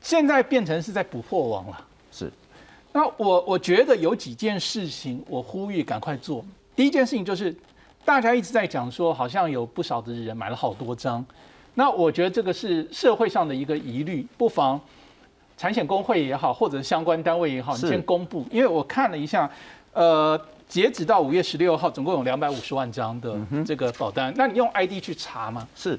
[0.01, 1.85] 现在变成是在捕破网了。
[2.13, 2.31] 是，
[2.93, 6.45] 那我我觉得有几件事情，我呼吁赶快做。
[6.77, 7.53] 第一件事情就是，
[8.05, 11.27] 大家一直在讲说，好像有不少的人买了好多张，
[11.75, 14.81] 那我觉得这个是社会上的一个疑虑，不妨
[15.57, 19.51] 产险工会也好，或者相关单位也好，你先公布，因为我看了一下，
[19.93, 20.41] 呃。
[20.67, 24.33] 截止到五月十六号，总共有两百五十万张的嗯这个保单。
[24.35, 25.69] 那你用 ID 去查吗？
[25.77, 25.97] 是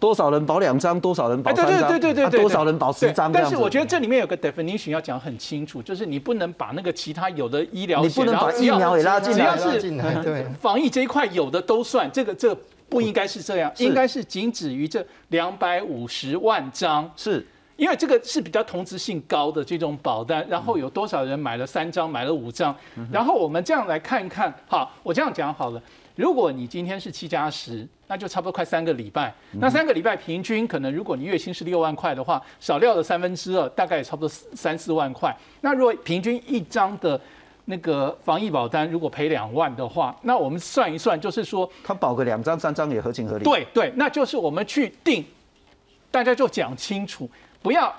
[0.00, 3.30] 多少人保两张，多少人保哎，对对三张，对对对对，啊多少人保十张？
[3.30, 12.56] 但是我觉得这里面有个 definition 要讲很清楚，就是你不能把那个其他有的医疗你险，不能把疫苗也拉进来只要是对防疫这一块有的都算，这个这
[12.88, 17.08] 不应该是这样，应该是仅止于这两百五十万张。
[17.14, 22.74] 是因为这个是比较同质性高的这种保单，然后有多少人买了三张，买了五张，
[23.12, 25.82] 然后我们这样来看一看，好，我这样讲好了。
[26.16, 29.32] 如果你今天是七加十，那就差不多快三个礼拜。
[29.52, 35.34] 那三个礼拜平均可能，如果你月薪是六万块的话，少掉了三分之二，大概也差不多三四万块。
[35.60, 37.20] 那如果平均一张的
[37.66, 45.24] 那个防疫保单，如果赔两万的话，那我们算一算，就是说他保个两张三张也合情合理。，对对，那就是我们去定，
[46.10, 47.30] 大家就讲清楚，
[47.62, 47.94] 不要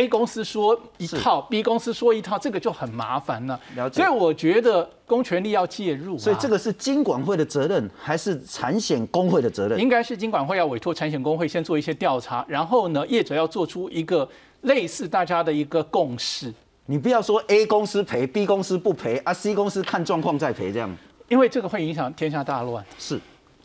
[0.00, 3.60] A 公司说一套，B 公司说一套，这个就很麻烦了。
[3.76, 9.78] 了解所以我觉得公权力要介入、啊，所以这个是金管会的责任，还是产险工会的责任？
[9.78, 14.26] 应该是金管会要委托产险工会先做一些调查，然后呢，业者要做出一个
[14.62, 16.50] 类似大家的一个共识。
[16.86, 20.90] 你不要说 A 公司赔，B 公司不赔啊，C 公司看状况再赔，这样
[21.28, 22.82] 因为这个会影响天下大乱。
[22.98, 23.20] 是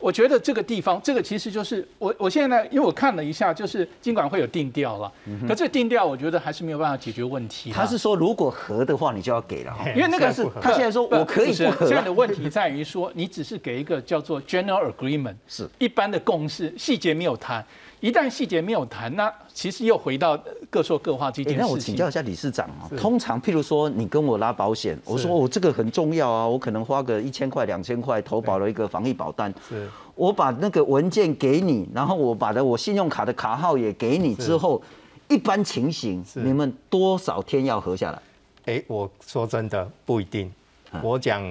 [0.05, 5.11] 我觉得这个地方，这个其实就是我我现在，因为我看了一下，就是尽管会有定调了，
[5.47, 7.71] 可这个定调我觉得还是没有办法解决问题。
[7.71, 9.83] 他是说如果合的话，你就要给了哈。
[9.95, 17.65] 因为那个现在不合他现在说我可以不合啊现在的问题在于说，你只是给一个叫做 general agreement，是一般的共识，细节没有谈。
[17.99, 20.37] 一旦细节没有谈，那其实又回到
[20.69, 21.95] 各说各话这哎、件那我事情。
[21.95, 29.89] 请教一下理事长啊，通常譬如说你跟我拉保险，我说我、这个很重要啊，我可能花个一千块、两千块投保了一个防疫保单，是。
[30.13, 34.81] 我把那个文件给你，然后我把的我信用卡的卡号也给你之后，
[35.27, 38.21] 一般情形你们多少天要核下来？
[38.65, 40.51] 哎，我说真的不一定，
[40.91, 41.43] 嗯我讲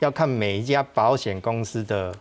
[0.00, 2.14] 要看每一家保险公司的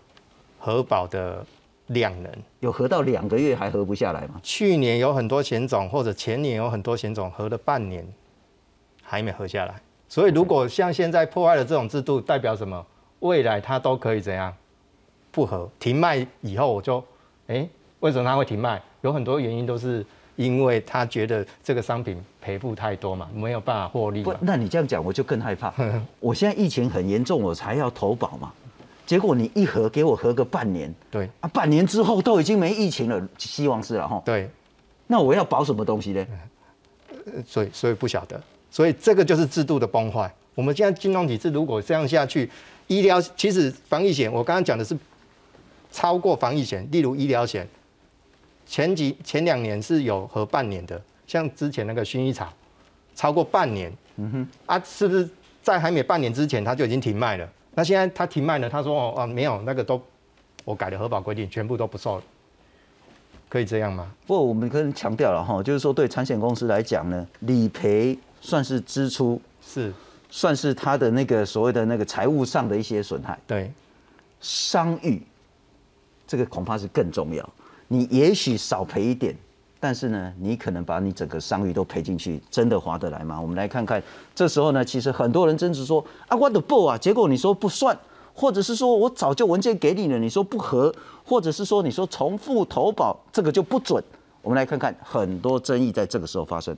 [0.60, 1.46] 核保的
[1.88, 2.32] 量能。
[2.60, 4.40] 有合到两个月还合不下来吗？
[4.44, 8.06] 去年有很多险种，或者前年有很多险种合了半年，
[9.04, 9.76] 还没合下来。
[10.10, 12.86] 所以如果像现在破坏了这种制度，代表什么？
[13.20, 14.54] 未来它都可以怎样
[15.32, 17.04] 不合停卖以后，我就
[17.48, 17.68] 哎、
[18.00, 18.82] 为什么它会停卖？
[19.02, 24.24] 有很多原因都是因为他觉得这个商品赔付太多嘛，没有办法获利，。
[24.24, 25.74] 不那你这样讲我就更害怕。
[26.20, 28.54] 我现在疫情很严重，我才要投保嘛，
[29.08, 34.22] 结果你一合给我合个半年对啊，半年之后都已经没疫情了，希望是了哈。
[34.26, 34.50] 对，
[35.08, 36.28] 那我要保什么东西呢？
[37.46, 38.40] 所以所以不晓得，
[38.70, 40.30] 所以这个就是制度的崩坏。
[40.54, 42.50] 我们现在金融体制如果这样下去，
[42.88, 44.98] 医疗其实防疫险，我刚刚讲的是
[45.90, 47.66] 超过防疫险，例如医疗险，
[48.66, 52.52] 前几前两年是有合半年的，像之前那个薰衣草，
[53.16, 55.30] 超过半年，嗯哼，啊，是不是
[55.64, 57.50] 在还没半年之前它就已经停卖了？
[57.78, 60.02] 那现在他停卖了，他说哦啊没有那个都
[60.66, 62.24] 我改了核保规定，全部都不受了，
[63.48, 64.12] 可以这样吗？
[64.26, 69.94] 不过我们跟强调了哈，就是说对产险公司来讲呢，理赔算是支出，是，
[70.32, 73.38] 算是他的那个所谓的那个财务上的一些损害。
[73.46, 73.72] 对，
[74.42, 75.22] 商誉，
[76.26, 77.48] 这个恐怕是更重要。
[77.88, 79.36] 你也许少赔一点，
[79.80, 83.40] 但是呢，你可能把你整个商誉都赔进去，真的划得来吗？
[83.40, 84.02] 我们来看看，
[84.34, 87.98] 这时候呢，其实很多人争执说啊，我的报啊，结果你说不算，
[88.34, 94.04] 或者是说我早就文件给你了，你说不合，或者是说你说重复投保，这个就不准。
[94.42, 96.76] 我们来看看，很多争议在这个时候发生。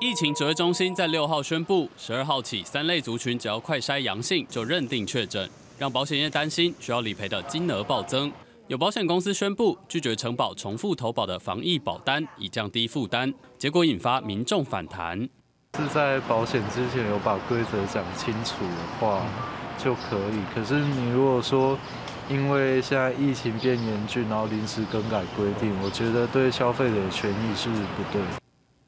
[0.00, 5.48] 疫情指挥中心在六号宣布，十二号起，三类族群只要快筛阳性就认定确诊，
[5.78, 8.30] 让保险业担心需要理赔的金额暴增。
[8.66, 15.28] 有保险公司宣布拒绝承保重复投保的防疫保单，以降低负担，结果引发民众反弹。
[15.78, 19.22] 是在保险之前有把规则讲清楚的话
[19.76, 21.78] 就可以，可是你如果说
[22.30, 28.22] 因为现在疫情变严峻，然后临时更改规定，我觉得对消费者的权益是不对。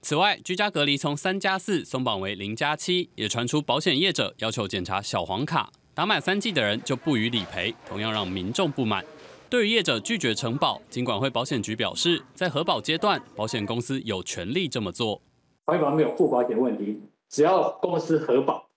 [0.01, 9.05] 此外，居家隔离从三加四松绑为零加七，也传出保险业者要求检查小黄卡，打满三剂的人就不予理赔，同样让民众不满。
[9.49, 15.23] 对于业者拒绝承保，金管会保险局表示，在核保阶段，保险公司有权利这么做。
[15.65, 18.69] 保险没有付保险问题，只要公司核保，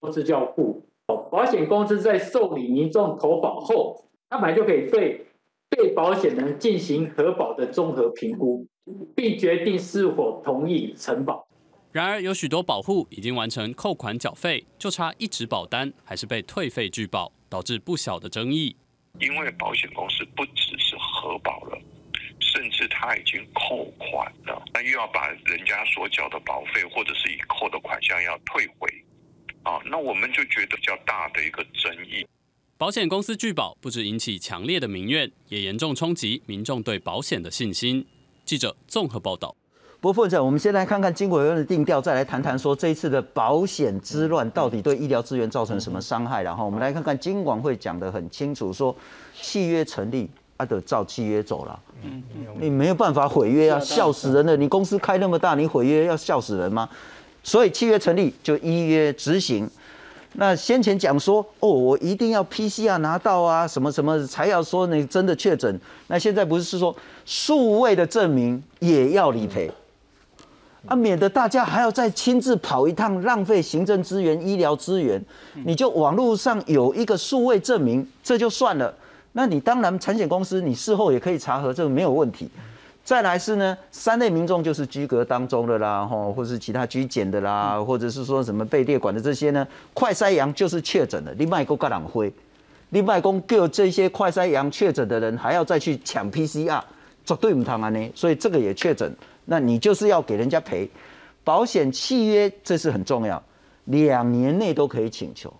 [0.00, 0.82] 公司就要付。
[1.06, 5.26] 保险公司在受理民众投保后，他本来就可以对
[5.68, 8.66] 被保险人进行核保的综合评估。
[9.16, 11.44] 并决定是否同意承保。
[11.90, 18.76] 然而，有许多保户已经完成扣款缴费，就差一纸保单还是被退费拒保，导致不小的争议。
[19.20, 21.78] 因为保险公司不只是核保了，
[22.40, 28.88] 甚至他已经扣款了，那又要把人家所缴的保费或者是已扣的款项要退回，
[29.62, 32.26] 啊，那我们就觉得比较大的一个争议。
[32.78, 38.06] 保险公司拒保不止引起强烈的民怨，也严重冲击民众对保险的信心。
[38.44, 39.56] 记者综合报道。
[40.06, 46.44] 不过，副长，我们先来看看金管会的定调，再来谈谈说这一次的保险之乱到底对医疗资源造成什么伤害。
[46.44, 48.94] 然后，我们来看看金管会讲得很清楚，说
[49.34, 51.76] 契约成立，啊，得照契约走了。
[52.04, 52.22] 嗯，
[52.60, 54.56] 你没有办法毁约啊，笑死人了！
[54.56, 56.88] 你公司开那么大，你毁约要笑死人吗？
[57.42, 59.68] 所以契约成立就依约执行。
[60.34, 65.80] 那先前讲说，哦，我一定要 PCR 拿到啊，什么什么才要说你真的确诊。
[66.06, 69.68] 那现在不是说数位的证明也要理赔
[70.86, 75.20] 啊，免得大家还要再亲自跑一趟，浪费行政资源、医疗资源。
[75.64, 78.94] 你就网络上有一个数位证明，这就算了。
[79.32, 82.48] 那你当然产险公司，你事后也可以查核，这个没有问题。
[83.04, 92.32] 再来是呢，三类民众就是居隔当中的啦，吼，或是其他居检的啦，或者是说什么被列管的这些呢，快筛阳就是确诊的，另外一个感染灰，
[92.90, 96.80] 另外公叫这些快筛阳确诊的人还要再去抢 PCR，
[97.24, 99.14] 绝对唔通啊呢，所以这个也确诊，
[99.46, 100.86] 那你就是要给人家赔，
[101.42, 103.42] 保险契约这是很重要，
[103.86, 105.52] 两年内都可以请求，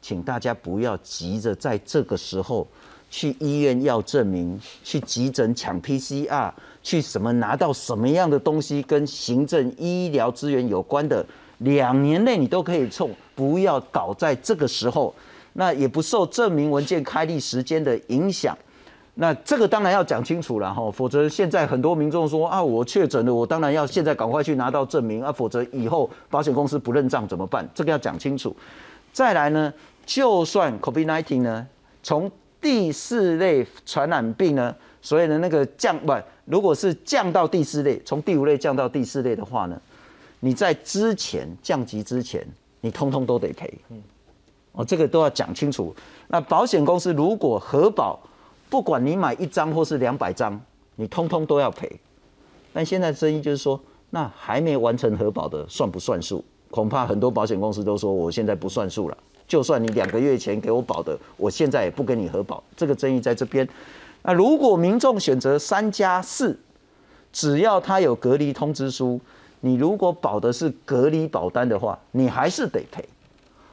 [0.00, 2.66] 请大家不要急着在这个时候
[3.10, 6.50] 去医院要证明，去急诊抢 PCR。
[6.84, 11.24] 去什么拿到什么样的东西跟行政医疗资源有关的，
[11.58, 15.14] 两年内你都可以冲，不要搞在这个时候，
[15.52, 18.58] 那也不受证明文件开立时间的影响。
[19.14, 27.68] 那这个当然要讲清楚了哈，否则现在很多民众说啊，我确诊了，我当然要现在赶快去拿到证明啊，否则以后保险公司不认账怎么办？
[27.74, 28.56] 这个要讲清楚。
[29.12, 29.70] 再来呢，
[30.06, 31.66] 就算 COVID-19 呢，
[32.02, 36.14] 从第四类传染病呢，所以呢那个降不。
[36.46, 39.78] 如果是降到第四类，从第五类降到第四类的话呢，
[40.40, 42.44] 你在之前降级之前，
[42.80, 43.72] 你通通都得赔。
[43.90, 44.02] 嗯，
[44.72, 45.94] 哦，这个都要讲清楚。
[46.28, 48.18] 那保险公司如果核保，
[48.72, 50.58] 不管你买一张或是两百张，
[50.96, 52.00] 你通通都要赔。
[52.72, 56.42] 但现在争议就是说，那还没完成核保的算不算数？
[56.70, 59.18] 恐怕很多保险公司都说，我现在不算数了。
[59.46, 62.64] 就算你两个月前给我保的，我现在也不跟你核保。
[62.74, 63.68] 这个争议在这边。
[64.22, 66.58] 那如果民众选择三加四，
[67.30, 69.20] 只要他有隔离通知书，
[69.60, 73.04] 你如果保的是隔离保单的话，你还是得赔。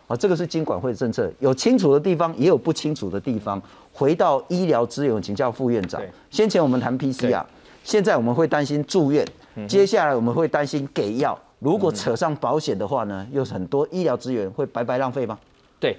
[0.09, 3.61] 啊，这个是金管会的政策，有清楚的地方，也有不清楚的地方。
[3.93, 6.01] 回到医疗资源，请教副院长。
[6.31, 7.45] 先前我们谈 PCR，
[7.83, 9.23] 现在我们会担心住院，
[9.67, 11.39] 接下来我们会担心给药。
[11.59, 15.37] 如果扯上保险的话呢，又很多医疗资源会白白浪费吗？
[15.79, 15.95] 对。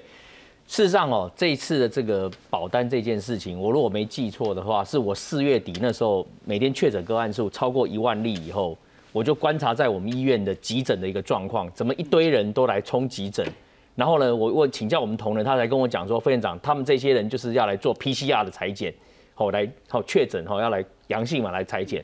[0.66, 8.76] 事实上哦，这一次的这个保单这件事情，我如果没记错的话，是我四月底那时候每天确诊个案数超过一万例以后，
[9.12, 13.44] 我就观察在我们医院的急诊的一个状况，怎么一堆人都来冲急诊，
[14.00, 18.90] 然后呢，我我请教我们同仁，他才跟我讲说，副院长，他们这些人就是要来做 PCR 的裁剪，
[19.34, 22.02] 好来好确诊哈，要来阳性嘛来裁剪。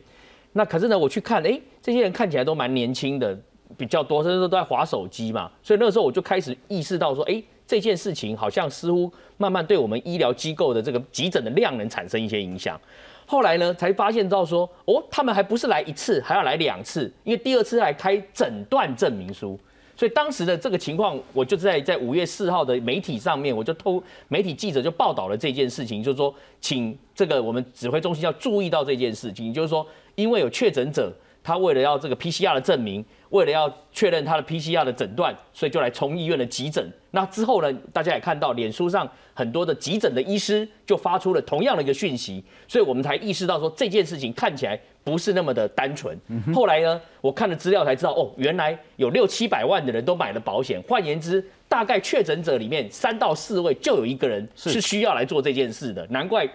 [0.53, 3.34] 那可是呢，我去看，哎，这些人看起来都蛮年轻的，
[3.78, 12.78] 比较多，甚至都在划手机嘛，所以那个时候我就开始意识到说，哎，这件事情好像似乎慢慢对我们医疗机构的这个急诊的量能产生一些影响。
[13.24, 19.59] 后来呢，才发现到说，哦，他们还不是来一次，还要来两次，因为第二次来开诊断证明书。
[19.97, 31.11] 所以当时的这个情况，我就在在五月四号的媒体上面，我就偷媒体记者就报道了这件事情，就是说，请这个我们指挥中心要注意到这件事情，就是说，因为有确诊者，
[31.42, 33.05] 他为了要这个 PCR 的证明。
[33.31, 36.85] 为了要确认他的 PCR 的诊断，所以就来冲医院的急诊。
[37.11, 46.16] 那之后呢，大家也看到脸书上很多的急诊的医师就发出了同样的一个讯息，所以我们才意识到说这件事情看起来不是那么的单纯。
[46.55, 50.81] 后来呢，我看了资料才知道，哦，原来有六七百万的人都买了保险。
[50.87, 56.07] 换言之，大概确诊者里面三到四位就有一个人是需要来做这件事的。
[56.11, 56.47] 难怪，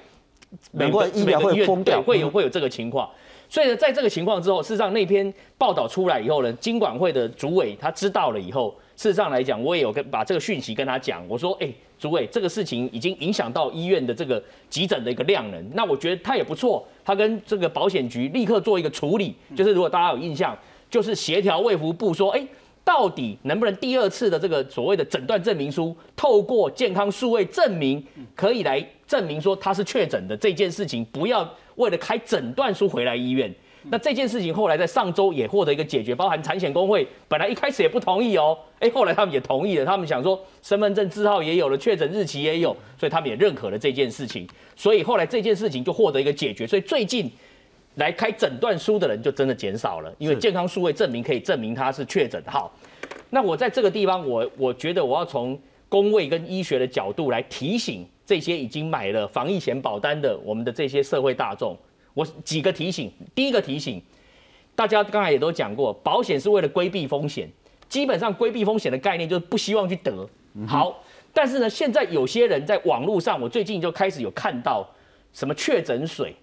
[0.74, 3.10] 难怪医疗会疯掉，会有会有这个情况。
[3.52, 20.58] 所以呢，在这个情况之后，事实上那篇报道出来以后呢，经管会的主委他知道了以后，事实上来讲，我也有跟把这个讯息跟他讲，我说，哎，主委，这个事情已经影响到医院的这个急诊的一个量能，那我觉得他也不错，他跟这个保险局立刻做一个处理，就是如果大家有印象，
[20.90, 22.42] 就是协调卫福部说，哎，
[22.86, 28.02] 到底能不能第二次的这个所谓的诊断证明书，透过健康数位证明，
[28.34, 31.46] 可以来证明说他是确诊的这件事情，不要。
[31.76, 33.54] 为了开诊断书回来医院，
[33.84, 47.32] 那这件事情后来在上周也获得一个解决，包含产险工会本来一开始也不同意哦，哎，后来他们也同意了，他们想说身份证字号也有了，确诊日期也有，所以他们也认可了这件事情，所以后来这件事情就获得一个解决，所以最近
[47.96, 52.42] 来开诊断书的人就真的减少了，因为健康数位证明可以证明他是确诊。
[52.46, 52.72] 好，
[53.32, 55.60] 那我在这个地方，我我觉得我要从
[55.92, 58.08] 工位跟医学的角度来提醒。
[58.24, 61.76] 这些已经买了防疫险保单的我们的这些社会大众，
[62.14, 63.12] 我几个提醒。
[63.36, 64.02] 第一个提醒，
[64.74, 67.50] 大家刚才也都讲过，保险是为了规避风险，
[67.90, 70.26] 基本上规避风险的概念就是不希望去得。
[70.66, 74.88] 好，但是呢，现在有些人在网络上，我最近就开始有看到
[75.34, 76.34] 什么确诊水，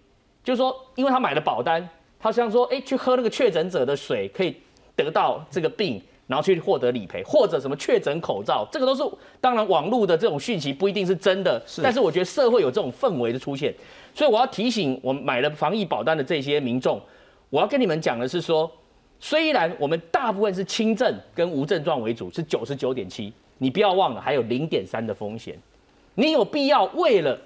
[0.44, 1.88] 就是说，因为他买了保单，
[2.20, 4.54] 他想说，哎，去喝那个确诊者的水可以
[4.94, 6.02] 得到这个病。
[6.28, 9.02] 然后去获得理赔，或者什么确诊口罩，这个都是
[9.40, 13.74] 当然网络的这种讯息不一定是真的，但是我觉得社会有这种氛围的出现，
[14.14, 17.00] 所以我要提醒我们买了防疫保单的这些民众，
[17.48, 18.70] 我要跟你们讲的是说，
[19.18, 25.58] 虽然我们大部分是轻症跟无症状为主，是九十九点七，你不要忘了还有零点三的风险，
[26.14, 27.40] 你有必要为了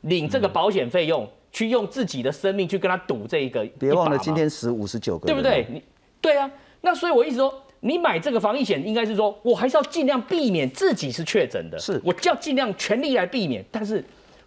[0.00, 3.64] 领这个保险费用，去用自己的生命去跟他赌这一个？
[3.78, 5.64] 别忘了今天十五十九个，对不对？
[5.70, 5.80] 你
[6.20, 7.60] 对啊，那所以我一直说。
[7.86, 13.62] 你买这个防疫险，应该是说我还是要尽量避免自己是确诊的，是，我就要尽量全力来避免。
[13.70, 14.02] 但是，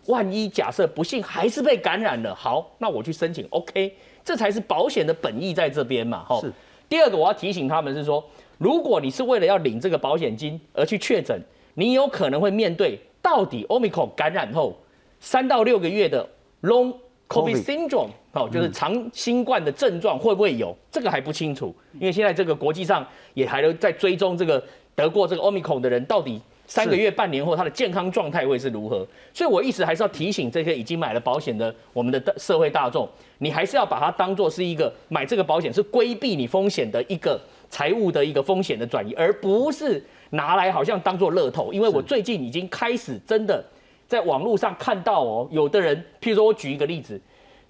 [0.08, 3.94] 万一假设不幸还是被感染了，好，那我去申请，OK，
[4.26, 6.42] 这才是保险的本意在这边嘛，哈。
[6.42, 6.52] 是。
[6.90, 8.28] 第二个我要提醒他们是说，
[8.58, 11.40] 如果你是为了要领这个保险金而去确诊，
[11.76, 14.76] 你有可能会面对到底 Omicron 感染后
[15.20, 16.28] 三到六个月的
[16.64, 16.96] Long
[17.28, 18.10] COVID syndrome。
[18.34, 20.76] 哦，就是长新冠的症状会不会有？
[20.92, 24.64] 这个还不清楚，因为现在这个国际上也还在追踪这个
[24.94, 29.08] 得过这个 Omicron 的人，到底三个月、半年后他的健康状态会是如何？
[29.34, 33.10] 所以我一直还是要提醒这些已经买了保险的我们的社会大众，
[33.40, 37.40] 你还是要把它当做是一个买这个保险是规避你风险的一个
[37.72, 41.74] 财务的一个风险的转移，而不是拿来好像当做乐透。
[41.74, 43.66] 因为我最近已经开始真的
[44.08, 47.20] 在网络上看到哦，有的人，譬如说我举一个例子。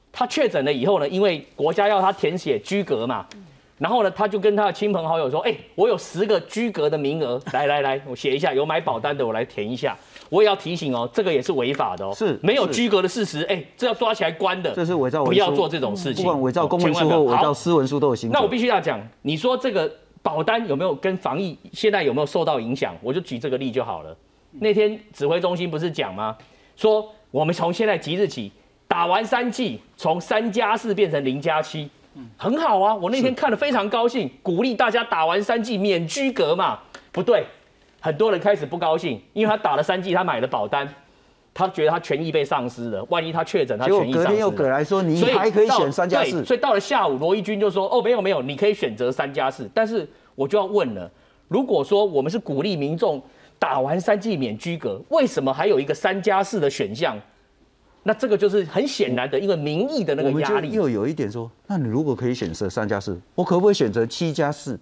[0.09, 3.23] 他确诊了以后呢，因为国家要他填写居格嘛，
[3.77, 9.95] 然后呢，他就跟他的亲朋好友说：“哎，我有十个居格的名额， 来来来，我写一下，有买保单的我来填一下。”
[10.29, 14.71] 我也要提醒哦，这个也是违法的哦，是没有居格的事实，哎，这要抓起来关的。
[14.71, 16.23] 这是伪造文书，不要做这种事情。
[16.23, 18.31] 不管伪造公文书或伪造私文书都有刑。
[18.31, 19.91] 那我必须要讲，你说这个
[20.23, 22.95] 保单有没有跟防疫现在有没有受到影响？
[23.03, 24.17] 我就举这个例就好了。
[24.60, 26.38] 那天指挥中心不是讲吗？
[26.76, 28.51] 说我们从现在即日起。
[28.89, 31.89] 打完三剂，从三加四变成零加七，
[32.38, 32.95] 很好啊！
[32.95, 36.80] 我那天看了非常高兴，鼓励大家打完三剂免居隔嘛。
[37.12, 37.43] 不对，
[37.99, 40.88] 很多人开始不高兴，因为他打了三剂，他买了保单，
[41.53, 43.05] 他觉得他权益被丧失了。
[43.10, 44.28] 万一他确诊，他权益丧失。
[44.30, 46.45] 隔天又隔来说，你还可以选三加四。
[46.45, 51.12] 所以到了下午，罗一军就说：“哦，没有没有，你可以选择三加四。”但是我就要问了，
[51.49, 53.22] 如果说我们是鼓励民众
[53.60, 57.20] 打完三剂免居隔，为什么还有一个三加四的选项？
[58.03, 60.72] 那这个就是很显然的，因为民意的那个压力。
[60.72, 64.80] 又有一点说，那你如果可以选择三加四，我可不可以选择七加四？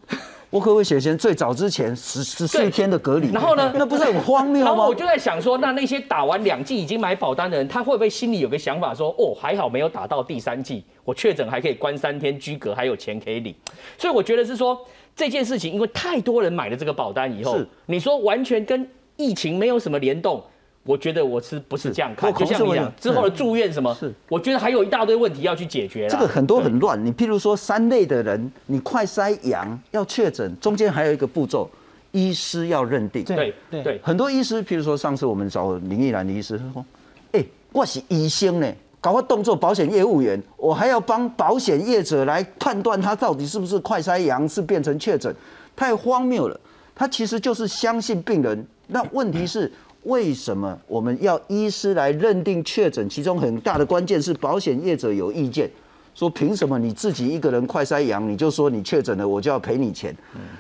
[0.51, 3.31] 我可不可以选择最早之前十十四天的隔离？
[3.31, 3.73] 然后呢？
[3.75, 4.69] 那不是很荒谬吗？
[4.69, 13.55] 然后我就在想说，那那些打完两剂已经买保单的人，他会不会心里有个想法说，哦，还好没有打到第三剂，我确诊还可以关三天居隔，还有钱可以领。
[13.97, 14.79] 所以我觉得是说。
[15.15, 20.43] 这件事情，因为太多人买了这个保单以后是，你说完全跟疫情没有什么联动，
[20.83, 22.29] 我觉得我是不是这样看？
[22.31, 26.09] 我就像你我讲之后的住院什么，是我觉得还有一大堆问题要去解决啦。
[26.09, 27.03] 这个很多很乱。
[27.03, 31.69] 你譬如说三类的人，你快筛阳要确诊，中间还有一个步骤，
[32.11, 33.23] 医师要认定。
[33.23, 36.85] 对对对，很多医师，譬如说上次我们找林奕兰的医师，他说
[37.31, 38.67] ：“哎、我是医生呢，
[39.05, 45.31] 搞我动作保险业务员，我还要帮保险业者来判断他到底是不是快筛阳，是变成确诊，
[45.75, 46.59] 太荒谬了。
[46.95, 48.65] 他其实就是相信病人。
[48.87, 49.71] 那问题是，
[50.05, 53.07] 为什么我们要医师来认定确诊？
[53.07, 55.69] 其中很大的关键是保险业者有意见。”
[56.15, 60.15] 说凭什么你自己一个人快筛阳，你就说你确诊了，我就要赔你钱？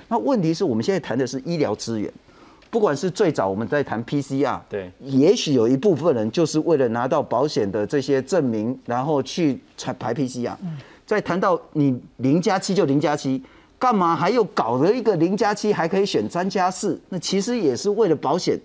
[0.07, 2.13] 那问题是我们现在谈的是医疗资源，
[2.75, 10.53] 不管是最早我们在谈 PCR，对，也许有一部分人就是为了拿到保险的这些证明，然后去排排 PCR。
[11.05, 13.41] 再谈到你零加七就零加七，
[13.79, 16.99] 干嘛还有搞了一个零加七还可以选三加四？
[17.07, 18.59] 那其实也是为了保险。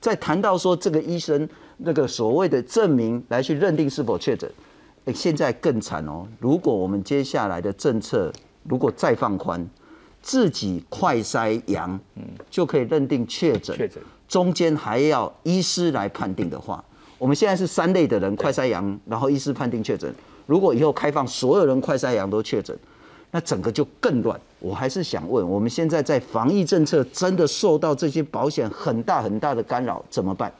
[0.00, 1.46] 再谈到说这个医生
[1.76, 4.50] 那个所谓的证明来去认定是否确诊。
[5.04, 6.26] 哎，现在更惨哦！
[6.38, 8.32] 如果我们接下来的政策
[8.62, 9.68] 如果再放宽，
[10.22, 16.84] 自己快筛阳，嗯，就可以认定确诊，确诊中间还要医师来判定的话，
[17.18, 20.14] 我们现在是三类的人快筛阳，然后医师判定确诊。
[20.46, 22.76] 如果以后开放所有人快筛阳都确诊，
[23.30, 24.38] 那整个就更乱。
[24.58, 30.52] 我还是想问，我们现在在防疫政策真的受到这些保险很大很大的干扰，怎么办？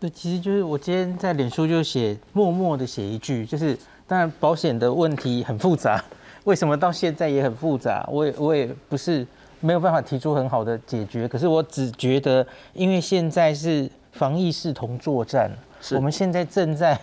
[0.00, 6.02] 对，其实就是我今天在脸书就写默默的写一句，就是当然保险的问题很复杂，
[6.44, 8.06] 为什么到现在也很复杂？
[8.10, 9.26] 我也我也不是
[9.60, 15.50] 没有办法提出很好的解决，可是我只觉得，因为现在是防疫视同作战，
[15.92, 17.00] 我们现在正在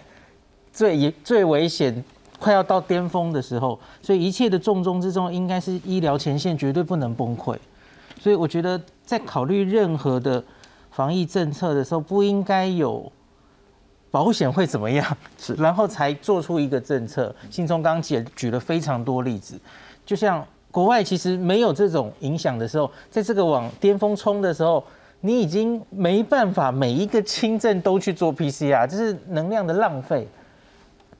[0.71, 2.03] 最严最危险。
[2.41, 7.53] 快要到巅峰的时候，所以一切的重中之重应该是医疗前线绝对不能崩溃。
[8.17, 10.41] 所以我觉得在考虑任何的
[10.89, 13.11] 防疫政策的时候，不应该有
[14.11, 15.05] 保险会怎么样，
[15.37, 17.33] 是然后才做出一个政策。
[17.49, 19.59] 信聪刚举举了非常多例子，
[20.05, 24.83] 就像国外其实没有这种影响的时候，在这个往巅峰冲的时候，
[25.21, 30.27] 你已经没办法每一个轻症都去做 PCR，这是能量的浪费。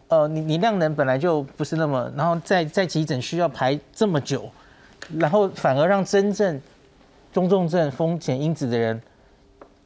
[0.07, 4.49] 呃，你你量能本来就不是那么，然后在在急诊需要排这么久，
[5.17, 6.59] 然后反而让真正
[7.31, 8.99] 中重症风险因子的人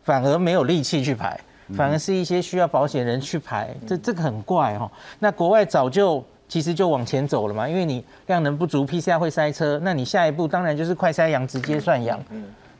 [0.04, 1.38] 反而没有力气去排，
[1.76, 4.90] 反而是一些需要保险人去排，这这个很怪哦。
[5.20, 12.20] 那国外早就其实就往前走了嘛，因为你量能不足，PCR 会塞车，那你下一步当然就是快筛阳直接算阳。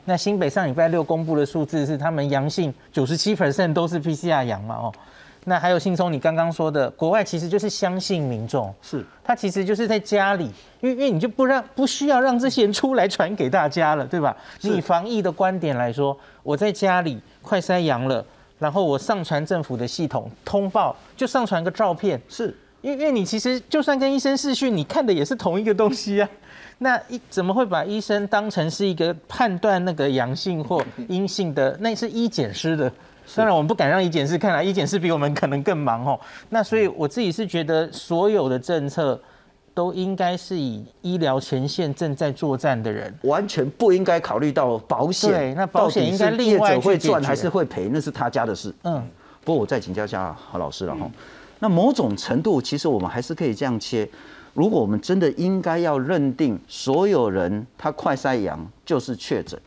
[0.04, 4.92] 那新北上礼拜六公布的数字是他们阳性九十七 percent 都是 PCR 阳嘛哦。
[5.46, 14.34] 那还有信聪，你刚刚说的，国外其实就是相信民众，是他其实就是在家里，因为因为你就不让不需要让这些人出来传给大家了，对吧？
[14.62, 18.24] 你以防疫的观点来说，我在家里快筛阳了，
[18.58, 26.28] 然后我上传政府的系统通报，就上传个照片，是因为因为你其实就算跟医生视讯，你看的也是同一个东西啊。
[26.78, 31.76] 那一怎么会把医生当成是一个判断那个阳性或阴性的？
[31.80, 32.90] 那是医检师的。
[33.36, 36.18] 当然，我们不敢让医检师看来，医检师比我们可能更忙哦。
[36.50, 39.18] 那所以我自己是觉得，所有的政策
[39.74, 45.30] 都应该是以医疗前线正在作战的人，完全不应该考虑到保险。
[45.30, 48.72] 对，那保险应该另外会赚还是会赔，那是他家的事。
[48.84, 49.04] 嗯，
[49.44, 51.10] 不过我再请教一下郝老师了哈。
[51.58, 54.08] 那某种程度，其实我们还是可以这样切。
[54.52, 59.58] 如果我们真的应该要认定所有人他快筛阳就是确诊，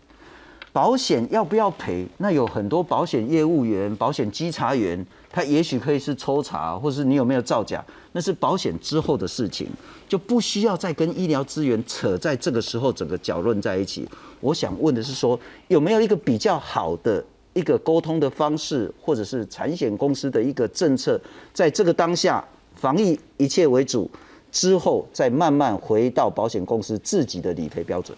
[0.77, 2.05] 保险要不要赔？
[2.17, 9.67] 那有很多保险业务员、保险稽查员，他也许可以是抽查，或是你有没有造假，那是保险之后的事情，
[10.07, 14.07] 就不需要再跟医疗资源扯在这个时候整个搅论在一起。
[14.39, 21.19] 我想问的是说，有没有一个比较好的一个沟通的方式，或者是产险公司的一个政策，
[21.55, 24.07] 在这个当下防疫一切为主，
[24.51, 28.15] 之后再慢慢回到保险公司自己的理赔标准。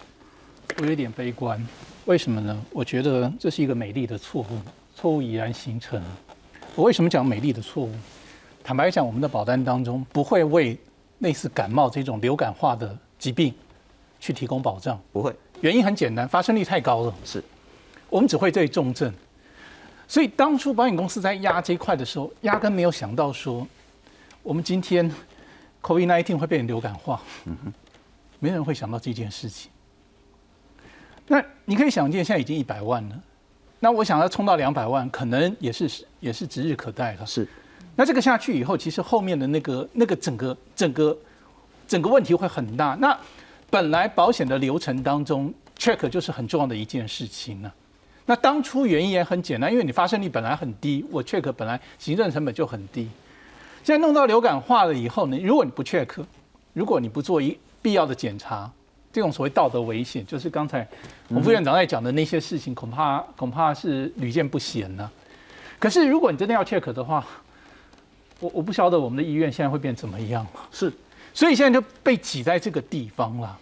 [0.81, 1.65] 我有点悲观，
[2.09, 2.59] 为什么呢？
[2.71, 4.59] 我觉得这是一个美丽的错误，
[4.95, 6.03] 错误已然形成。
[6.73, 7.93] 我为什么讲美丽的错误？
[8.63, 10.75] 坦白讲，我们的保单当中不会为
[11.19, 13.53] 类似感冒这种流感化的疾病
[14.19, 15.31] 去提供保障，不会。
[15.61, 17.13] 原因很简单，发生率太高了。
[17.23, 17.43] 是，
[18.09, 19.13] 我们只会对重症。
[20.07, 23.67] 所以当初保险公司在压这一块的时候，压根没有想到说，
[24.41, 25.13] 我们今天
[25.83, 27.21] COVID-19 会变成流感化。
[27.45, 27.73] 嗯哼，
[28.39, 29.69] 没人会想到这件事情。
[31.31, 33.15] 那你可以想见，现在已经一百万了，
[33.79, 37.25] 那我想要冲到两百万，可能也是也是指日可待了。
[37.25, 37.47] 是，
[37.95, 41.17] 那这个下去以后，其实后面的那个那个整个整个
[41.87, 42.97] 整个问题会很大。
[42.99, 43.15] 那
[43.69, 47.71] 本来保险的流程当中，check 就是很重要的一件事情呢。
[48.25, 53.07] 那当初原因也很简单，因为你发生率本来很低，我 check 本来行政成本就很低。
[53.83, 56.07] 现在弄到流感化了以后呢，如果你不 check，
[56.73, 58.71] 如果你不做一必要的检查，
[59.11, 60.87] 这种所谓道德危险，就是刚才
[61.29, 65.09] 洪副院长在讲的那些事情，恐怕恐怕是屡见不鲜呢。
[65.79, 67.25] 可是如果你真的要 check 的话，
[68.39, 70.61] 我我不晓得我们的医院现在会变怎么样了。
[70.71, 70.91] 是，
[71.33, 73.57] 所以现在就被挤在这个地方了，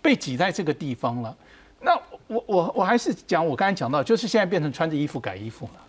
[0.00, 1.36] 被挤在这个地方了。
[1.80, 1.94] 那
[2.26, 5.80] 我我我还是讲我刚才讲到，就是现在变成穿着衣服改衣服了，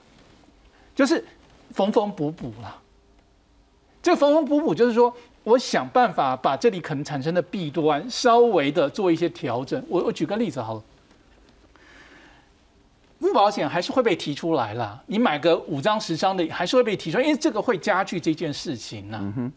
[0.95, 1.23] 就是
[1.71, 2.81] 缝缝补补了。
[4.03, 5.11] 这个缝缝补补就是说，
[5.43, 9.83] 我想办法把这里可能产生的弊端稍微的做一些调整。
[9.87, 10.83] 我我举个例子好了，
[13.17, 15.01] 不保险还是会被提出来了。
[15.07, 19.51] 你买个五张十张的，还是会被提出来，因为这个会加剧这件事情呢。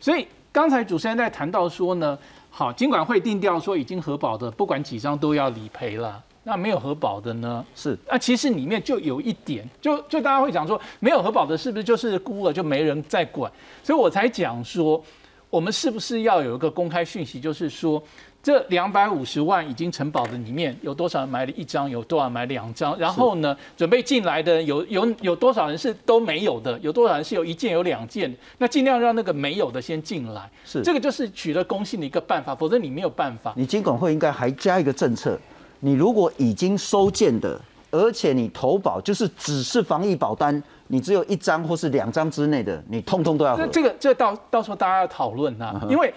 [0.00, 2.18] 所以刚才主持人在谈到说呢。
[2.56, 6.22] 好，尽管会定调说已经核保的，不管几张都要理赔了。
[6.44, 7.64] 那没有核保的呢？
[7.74, 7.98] 是。
[8.08, 13.50] 那其实里面就有一点，就就大家会讲说，没有核保的，是不是就是孤儿就没人再管？
[13.82, 15.02] 所以我才讲说，
[15.50, 18.02] 我们是不是要有一个公开讯息，就是说。
[18.44, 22.94] 这两百五十万已经承保的里面有多少人买了一张，有多少人买两张？
[22.98, 26.78] 然后呢，准备进来的有有有多少人是都没有的？
[26.80, 28.30] 有多少人是有一件有两件？
[28.58, 30.50] 那尽量让那个没有的先进来。
[30.62, 33.54] 是这个就是取得公信的一个办法，否则你没有办法。
[33.56, 35.40] 你监管会应该还加一个政策，
[35.84, 37.60] 你如果已经收件的，
[37.90, 43.56] 而且你投保就是只是防疫保单，你只有一张或是两张之内的，你通通都要。
[43.56, 46.12] 那这个这到到时候大家要讨论啊，因为。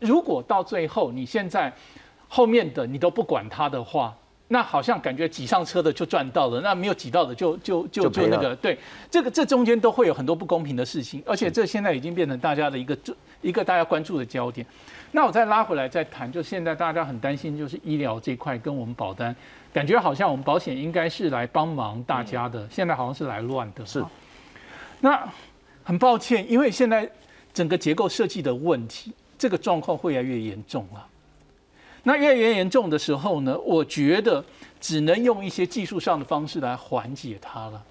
[0.00, 1.72] 如果到最后你现在
[2.26, 4.12] 后面的你都不管他的话，
[4.48, 8.76] 那好像感觉挤上车的就赚到了，那没有挤到的就就就就那个对，
[9.08, 12.98] 这个这中间都会有很多不公平的事情，而且这现在已经变成大家的一个
[13.42, 14.66] 一个大家关注的焦点。
[15.12, 19.34] 那我再拉回来再谈，就现在大家很担心，就是医疗这块跟我们保单，
[19.72, 23.86] 感觉好像我们保险应该是来帮忙大家的，现在好像是来乱的。
[23.86, 24.04] 是，
[25.00, 25.26] 那
[25.84, 27.08] 很抱歉，因为现在
[27.54, 29.12] 整个结构设计的问题。
[29.38, 31.04] 这个状况会越来越严重了。
[32.04, 34.44] 那越来越严重的时候呢，我觉得
[34.80, 37.82] 只能用一些技术上的方式来缓解它了。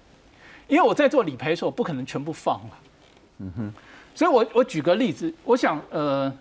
[0.66, 2.78] 因为我在做理赔的时候，不可能全部放了。
[3.40, 3.74] 嗯哼。
[4.14, 6.34] 所以我我举个例子，我想呃，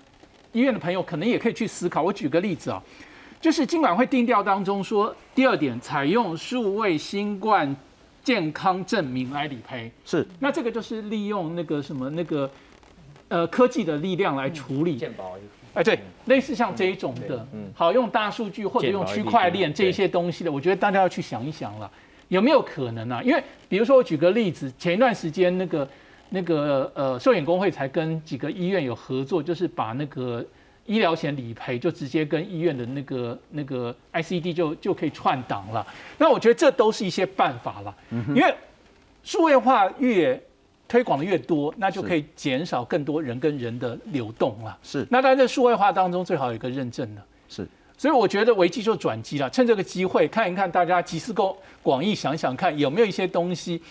[0.52, 2.02] 医院的朋友可能也可以去思考。
[2.02, 2.82] 我举个例子啊，
[3.39, 7.76] 就是今晚会定调当中说，第二点采用数位新冠
[8.24, 9.91] 健康证明来理赔。
[10.06, 10.28] 是。
[10.39, 12.49] 那这个就是利用那个什么那个。
[13.34, 14.99] 呃，科技的力量来处理，
[15.74, 21.89] 哎，对，类似像这一种的，好用大数据或者用区块链这些东西的，我觉得大家要去想一想了，
[22.28, 23.22] 有没有可能啊？
[23.24, 25.88] 因为比如说我举个例子，前一段时间那个
[26.32, 30.44] 那个呃寿险工会才跟几个医院有合作，就是把那个
[30.88, 35.86] 医疗险理赔就直接跟医院的那个那个 ICD 就就可以串档了。
[36.18, 37.96] 那我觉得这都是一些办法了，
[38.30, 38.52] 因为
[39.22, 40.42] 数位化越。
[40.88, 44.78] 推广的越多，那就可以减少更多人跟人的流动了。
[44.84, 47.22] 是，那在这数位化当中，最好有一个认证的。
[47.48, 47.66] 是，
[47.98, 53.82] 所以我觉得危机就转机了，趁这个机会看一看，大家集思广广益，想想看有没有一些东西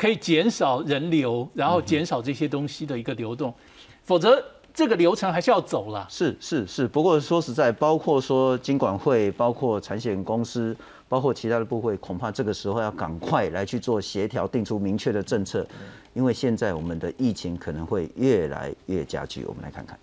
[0.00, 3.54] 可以减少人流，然后减少这些东西的一个流动，
[4.02, 4.42] 否则
[4.72, 6.06] 这个流程还是要走了。
[6.08, 10.74] 是是是，不过说实在，包括说金管会，包括产险公司。
[11.10, 15.66] 包括其他的部会，恐怕这个时候要赶快来去做协调，定出明确的政策，
[16.14, 19.44] 因为现在我们的疫情可能会越来越加剧。
[19.44, 19.98] 我们来看看，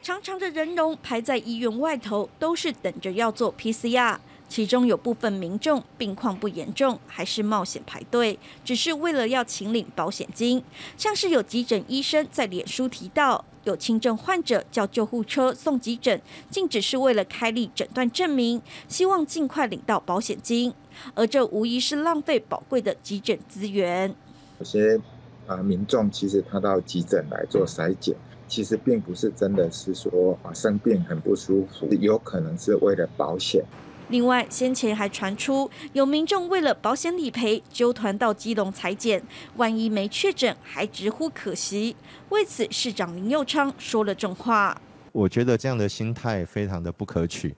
[0.00, 4.16] 长长的人龙排在医院外头，都是等着要做 PCR。
[4.48, 10.62] 其中有部分民众病况不严重，还是冒险排队，只是为了要请领保险金。
[10.96, 16.20] 像是有急诊医生在脸书提到，有轻症患者叫救护车送急诊，
[16.50, 20.72] 竟只是为了开立诊断证明，希望尽快领到保险金。
[21.14, 24.14] 而这无疑是浪费宝贵的急诊资源。
[24.60, 25.00] 有些
[25.48, 28.14] 啊民众其实他到急诊来做筛检，
[28.46, 33.64] 其实并不是真的是说啊生病很不舒服，有可能是为了保险。
[34.08, 39.22] 另外，先前还传出有民众为了保险理赔，纠团到基隆裁剪，
[39.56, 41.96] 万一没确诊，还直呼可惜。
[42.28, 44.78] 为此，市长林佑昌说了重话
[45.10, 47.54] ：“我觉得这样的心态非常的不可取，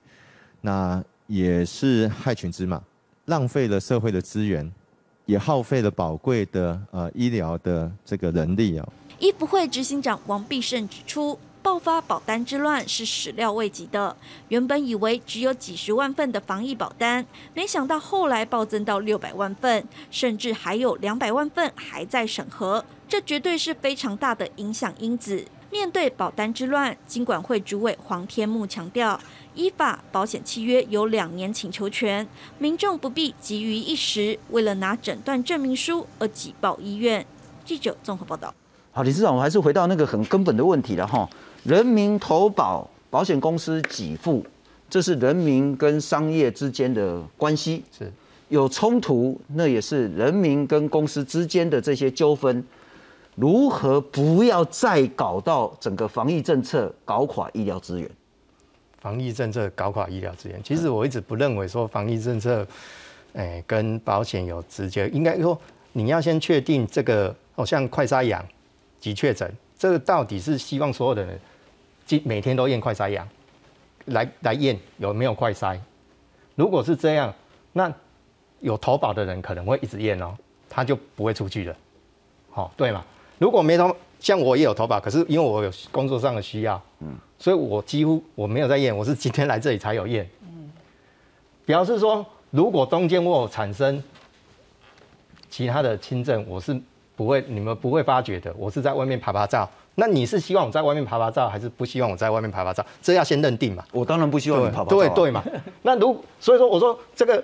[0.61, 2.81] 那也是害群之马，
[3.25, 4.71] 浪费了社会的资源，
[5.25, 8.87] 也耗费了宝贵的呃医疗的这个人力啊。”
[9.19, 11.37] 医福会执行长王必胜指出。
[11.67, 14.15] 爆发保单之乱是始料未及的。
[14.47, 22.85] 原本以为只有几十万份的防疫保单，没想到后来暴增到六百万份，甚至还有两百万份还在审核。
[23.09, 25.43] 这绝对是非常大的影响因子。
[25.69, 29.19] 面对保单之乱，金管会主委黄天木强调，
[29.53, 32.25] 依法保险契约有两年请求权，
[32.57, 37.27] 民众不必急于一时，为了拿诊断证明书而挤爆医院。
[37.65, 38.53] 记者综合报道。
[38.93, 41.29] 好，理事长，我还是回到那个很根本的问题了哈。
[41.67, 44.41] 人民投保，保险公司给付，
[44.89, 48.09] 这是人民跟商业之间的关系，是
[48.47, 52.63] 有冲突，那也是人民跟公司之间的这些纠纷。
[53.35, 58.09] 如何不要再搞到整个防疫政策搞垮医疗资源？
[59.01, 62.65] 防疫政策搞垮医疗资源，其实我一直不认为说防疫政策，
[63.33, 65.09] 哎，跟保险有直接。
[65.09, 65.59] 应该说，
[65.91, 68.41] 你要先确定这个，哦，像快筛阳
[69.01, 71.37] 及确诊，这个到底是希望所有的人，
[72.23, 73.27] 每天都验快筛阳，
[74.05, 75.77] 来来验有没有快筛。
[76.55, 77.33] 如果是这样，
[77.73, 77.91] 那
[78.59, 80.35] 有投保的人可能会一直验哦，
[80.69, 81.75] 他就不会出去了，
[82.49, 83.03] 好，对吗？
[83.37, 90.27] 如果没投，像我也有投保，可是因为我有工作上的需要，嗯，所以我几乎我没有在验，我是今天来这里才有验。
[90.41, 90.71] 嗯，
[91.65, 94.01] 表示说，如果中间我有产生
[95.49, 96.75] 其他的轻症，我是
[97.15, 98.51] 不会，你们不会发觉的。
[98.57, 99.69] 我是在外面拍拍照，
[99.99, 102.85] 那你是希望我在外面拍拍照，还是不希望我在外面拍拍照？
[103.01, 103.83] 这要先认定嘛。
[103.91, 104.85] 我当然不希望你拍拍照。
[104.85, 105.43] 对 对嘛。
[105.81, 107.43] 那如所以说，我说这个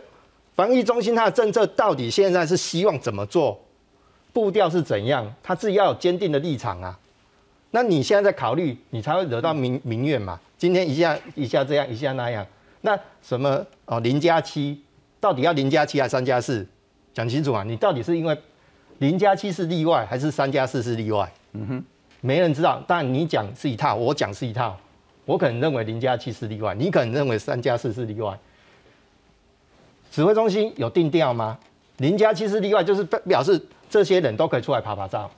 [0.55, 3.59] 防疫中心它的政策到底现在是希望怎么做？
[4.31, 5.31] 步调是怎样？
[5.41, 6.97] 他自己要有坚定的立场啊。
[7.71, 10.39] 那你现在在考虑，你才会惹到民 民怨嘛。
[10.57, 12.45] 今天一下一下这样，一下那样。
[12.81, 14.79] 那什么哦，零加七
[15.19, 16.67] 到底要零加七还是三加四？
[17.15, 17.63] 讲清楚啊！
[17.63, 18.37] 你到底是因为
[18.99, 21.31] 零加七是例外，还是三加四是例外？
[21.53, 21.83] 嗯哼，
[22.23, 22.81] 没人知道。
[22.87, 24.75] 但你讲是一套，我讲是一套。
[25.25, 28.35] 我可能认为零加七是例外，你可能认为三加四是例外。
[30.09, 31.59] 指挥中心有定调吗？
[31.97, 33.61] 零加七是例外，就是表示。
[33.89, 35.29] 这些人都可以出来拍拍照，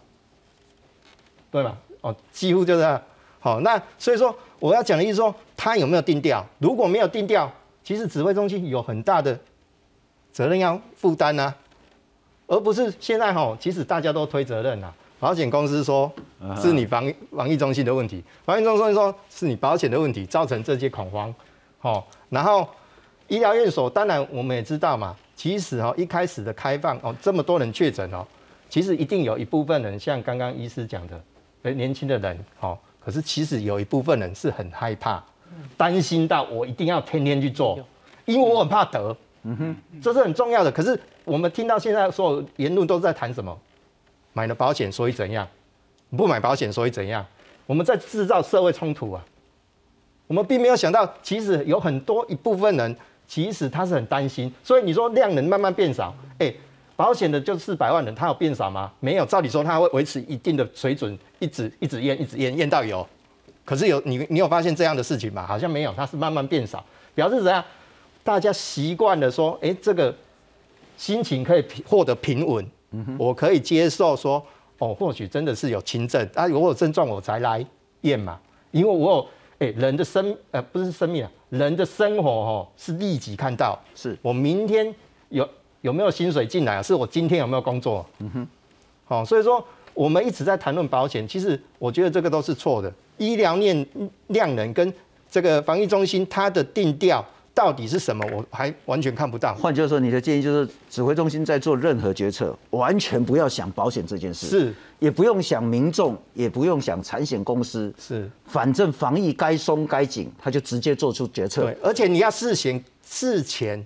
[1.52, 1.78] 对吗？
[2.00, 3.02] 哦，几乎就是，
[3.38, 6.42] 好，那所以说我要讲的意思说，他有没有定调？
[6.60, 7.52] 如果没有定调，
[7.84, 9.38] 其实指挥中心有很大的
[10.32, 11.54] 责任要负担呐，
[12.48, 14.94] 而不是现在哈，其实大家都推责任呐。
[15.26, 16.12] 保险公司说
[16.56, 21.34] 是你防防疫中心的问题，防疫中心说是你保险的问题，造成这些恐慌，
[21.82, 22.70] 哦，然后
[23.28, 28.24] 医疗院所，当然我们也知道嘛，其实哦一开始的开放哦，这么多人确诊哦。
[28.70, 31.20] 其实一定有一部分人像刚刚医师讲的，
[31.64, 35.24] 哎，年轻的人，哦，可是其实有一部分人是很害怕，
[35.76, 37.80] 担心到我一定要天天去做，
[38.26, 40.72] 因为我很怕得，嗯哼，这是很重要的。
[40.72, 43.58] 可是我们听到现在所有言论都在谈什么？
[44.36, 45.48] 买了保险所以怎样？
[46.16, 47.26] 不买保险所以怎样？
[47.66, 49.26] 我们在制造社会冲突啊！
[50.28, 56.54] 我们并没有想到，其实有很多一部分人，其实他是很担心，所以你说量能慢慢变少，哎。
[56.98, 58.90] 保险的就四百万人，他有变少吗？
[59.02, 63.06] 没有，照理说他会维持一定的水准，一直一直验，一直验，验到有。
[63.66, 65.46] 可是有你，你有发现这样的事情吗？
[65.46, 66.82] 好像没有，它是慢慢变少，
[67.14, 67.62] 表示怎样？
[68.24, 70.16] 大家习惯了说，哎，这个
[70.96, 72.66] 心情可以获得平稳，
[73.18, 74.44] 我可以接受说，
[74.78, 77.66] 哦，或许真的是有轻症，啊，如果有症状我才来
[78.02, 78.40] 验嘛，
[78.72, 79.28] 因为我有，
[79.60, 84.94] 哎，人的生，呃，不是生命啊，人的生活哦，是立即看到，是我明天
[85.30, 85.48] 有。
[85.82, 86.82] 有没有薪水进来啊？
[86.82, 88.04] 是我今天有没有工作？
[88.18, 88.48] 嗯哼，
[89.06, 92.92] 好，所以说我们一直在谈论保险，其实我觉得这个都是错的。
[93.20, 93.88] 医疗链
[94.30, 94.92] 量能跟
[95.30, 97.24] 这个防疫中心它的定调
[97.56, 99.56] 到底是什么，我还完全看不到。
[99.56, 111.64] 换句话说，你的建议就是指挥中心在做任何决策，完全不要想保险这件事，是，也不用想民众，也不用想产险公司，是，反正防疫该松该紧，他就直接做出决策。
[111.64, 113.84] 对，而且你要事前事前。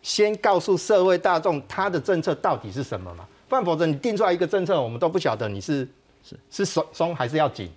[0.00, 3.26] 先告诉社会大众他的政策到底是什么嘛？
[3.48, 5.86] 不然否则你定出来一个政策，我们都不晓得你是
[6.22, 7.68] 是是松松还是要紧？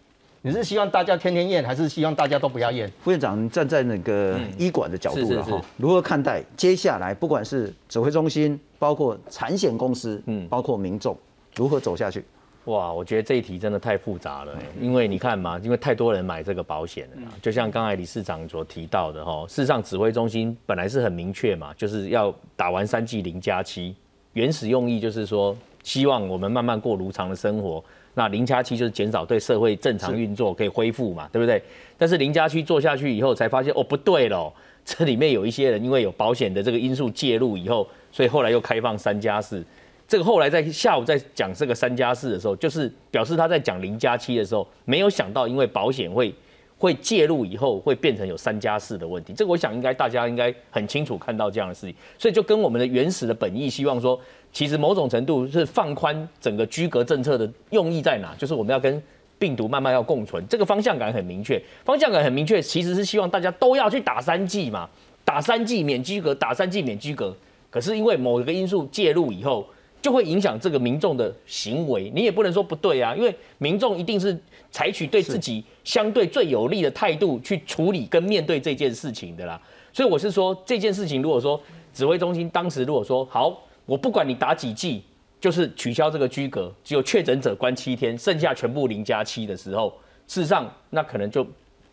[0.43, 2.91] 你是希望大家天天验，还是希望大家都不要验？
[3.03, 11.15] 副院长站在那个医管的角度了哈，如何看待接下来不管是指挥中心，包括产险公司，嗯，包括民众，
[11.55, 12.25] 如何走下去？
[12.65, 23.95] 哇，我觉得这一题真的太复杂了，因为你看嘛，因为太多人买这个保险了，就像刚才理事长所提到的哈，事实上指挥中心本来是很明确嘛，就是要打完三剂零加七，
[24.33, 27.83] 原始用意就是说希望我们慢慢过如常的生活，
[28.13, 31.61] 那零加七就是减少对社会正常运作可以恢复嘛，对不对？
[31.97, 34.51] 但是零加七做下去以后才发现哦不对了，
[34.83, 39.63] 这里面有一些人因为有保险的这个因素介入以后，所以后来又开放三加四。
[40.07, 46.33] 这个后来在下午在讲这个三加四的时候，就是表示他在讲零加七的时候，没有想到因为保险会
[46.81, 49.33] 会介入以后，会变成有三加四的问题。
[49.33, 54.19] 这个我想应该大家应该很清楚看到这样的事情，所以就跟我们的原始的本意，希望说，
[54.51, 58.33] 其实某种程度是放宽整个居隔政策的用意在哪？
[58.35, 58.99] 就是我们要跟
[59.37, 61.61] 病毒慢慢要共存，这个方向感很明确。
[61.85, 64.89] 方向感很明确，其实是希望大家都要去打三剂嘛，
[65.23, 67.31] 打三剂免居隔，打三剂免居隔。
[67.69, 69.67] 可是因为某一个因素介入以后，
[70.01, 72.11] 就会影响这个民众的行为。
[72.15, 74.35] 你也不能说不对啊，因为民众一定是
[74.71, 79.61] 采取对自己相对最有利的态度去处理跟面对这件事情的啦。
[79.93, 81.61] 所以我是说，这件事情如果说
[81.93, 85.03] 指挥中心当时如果说好，我不管你打几剂。
[85.41, 89.91] 就是取消这个居隔，只有确诊者关七天，剩下全部零加七的时候，
[90.27, 91.43] 事实上那可能就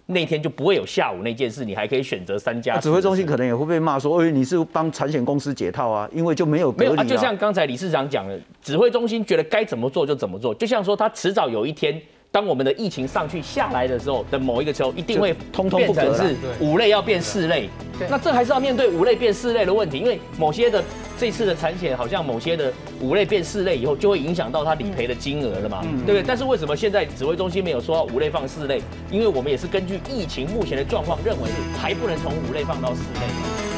[0.05, 2.77] 那天就不会有下午那件事，你还可以选择三加。
[2.77, 7.03] 指挥中心可能也会被骂说，哎，你是帮产险公司解套啊，因为就没有隔离啊。
[7.03, 11.99] 就像刚才理事长讲的，指挥中心觉得该怎么做就怎么做，就像说他迟早有一天。
[12.31, 17.69] 当我们的疫情上去下来的时候的某一个时候，一定会通通变成是五类要变四类。
[18.09, 20.85] 那这还是要面对五类变四类的问题，因为某些的
[21.19, 26.23] 这次的产险好像某些的五类变四类以后，就会影响到它理赔的金额了嘛，对不对？
[26.23, 28.81] 但是为什么现在指挥中心没有说五类放四类？
[29.11, 33.27] 因为我们也是根据疫情目前的状况，认为是还不能从五类放到四类，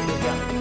[0.06, 0.59] 就这样。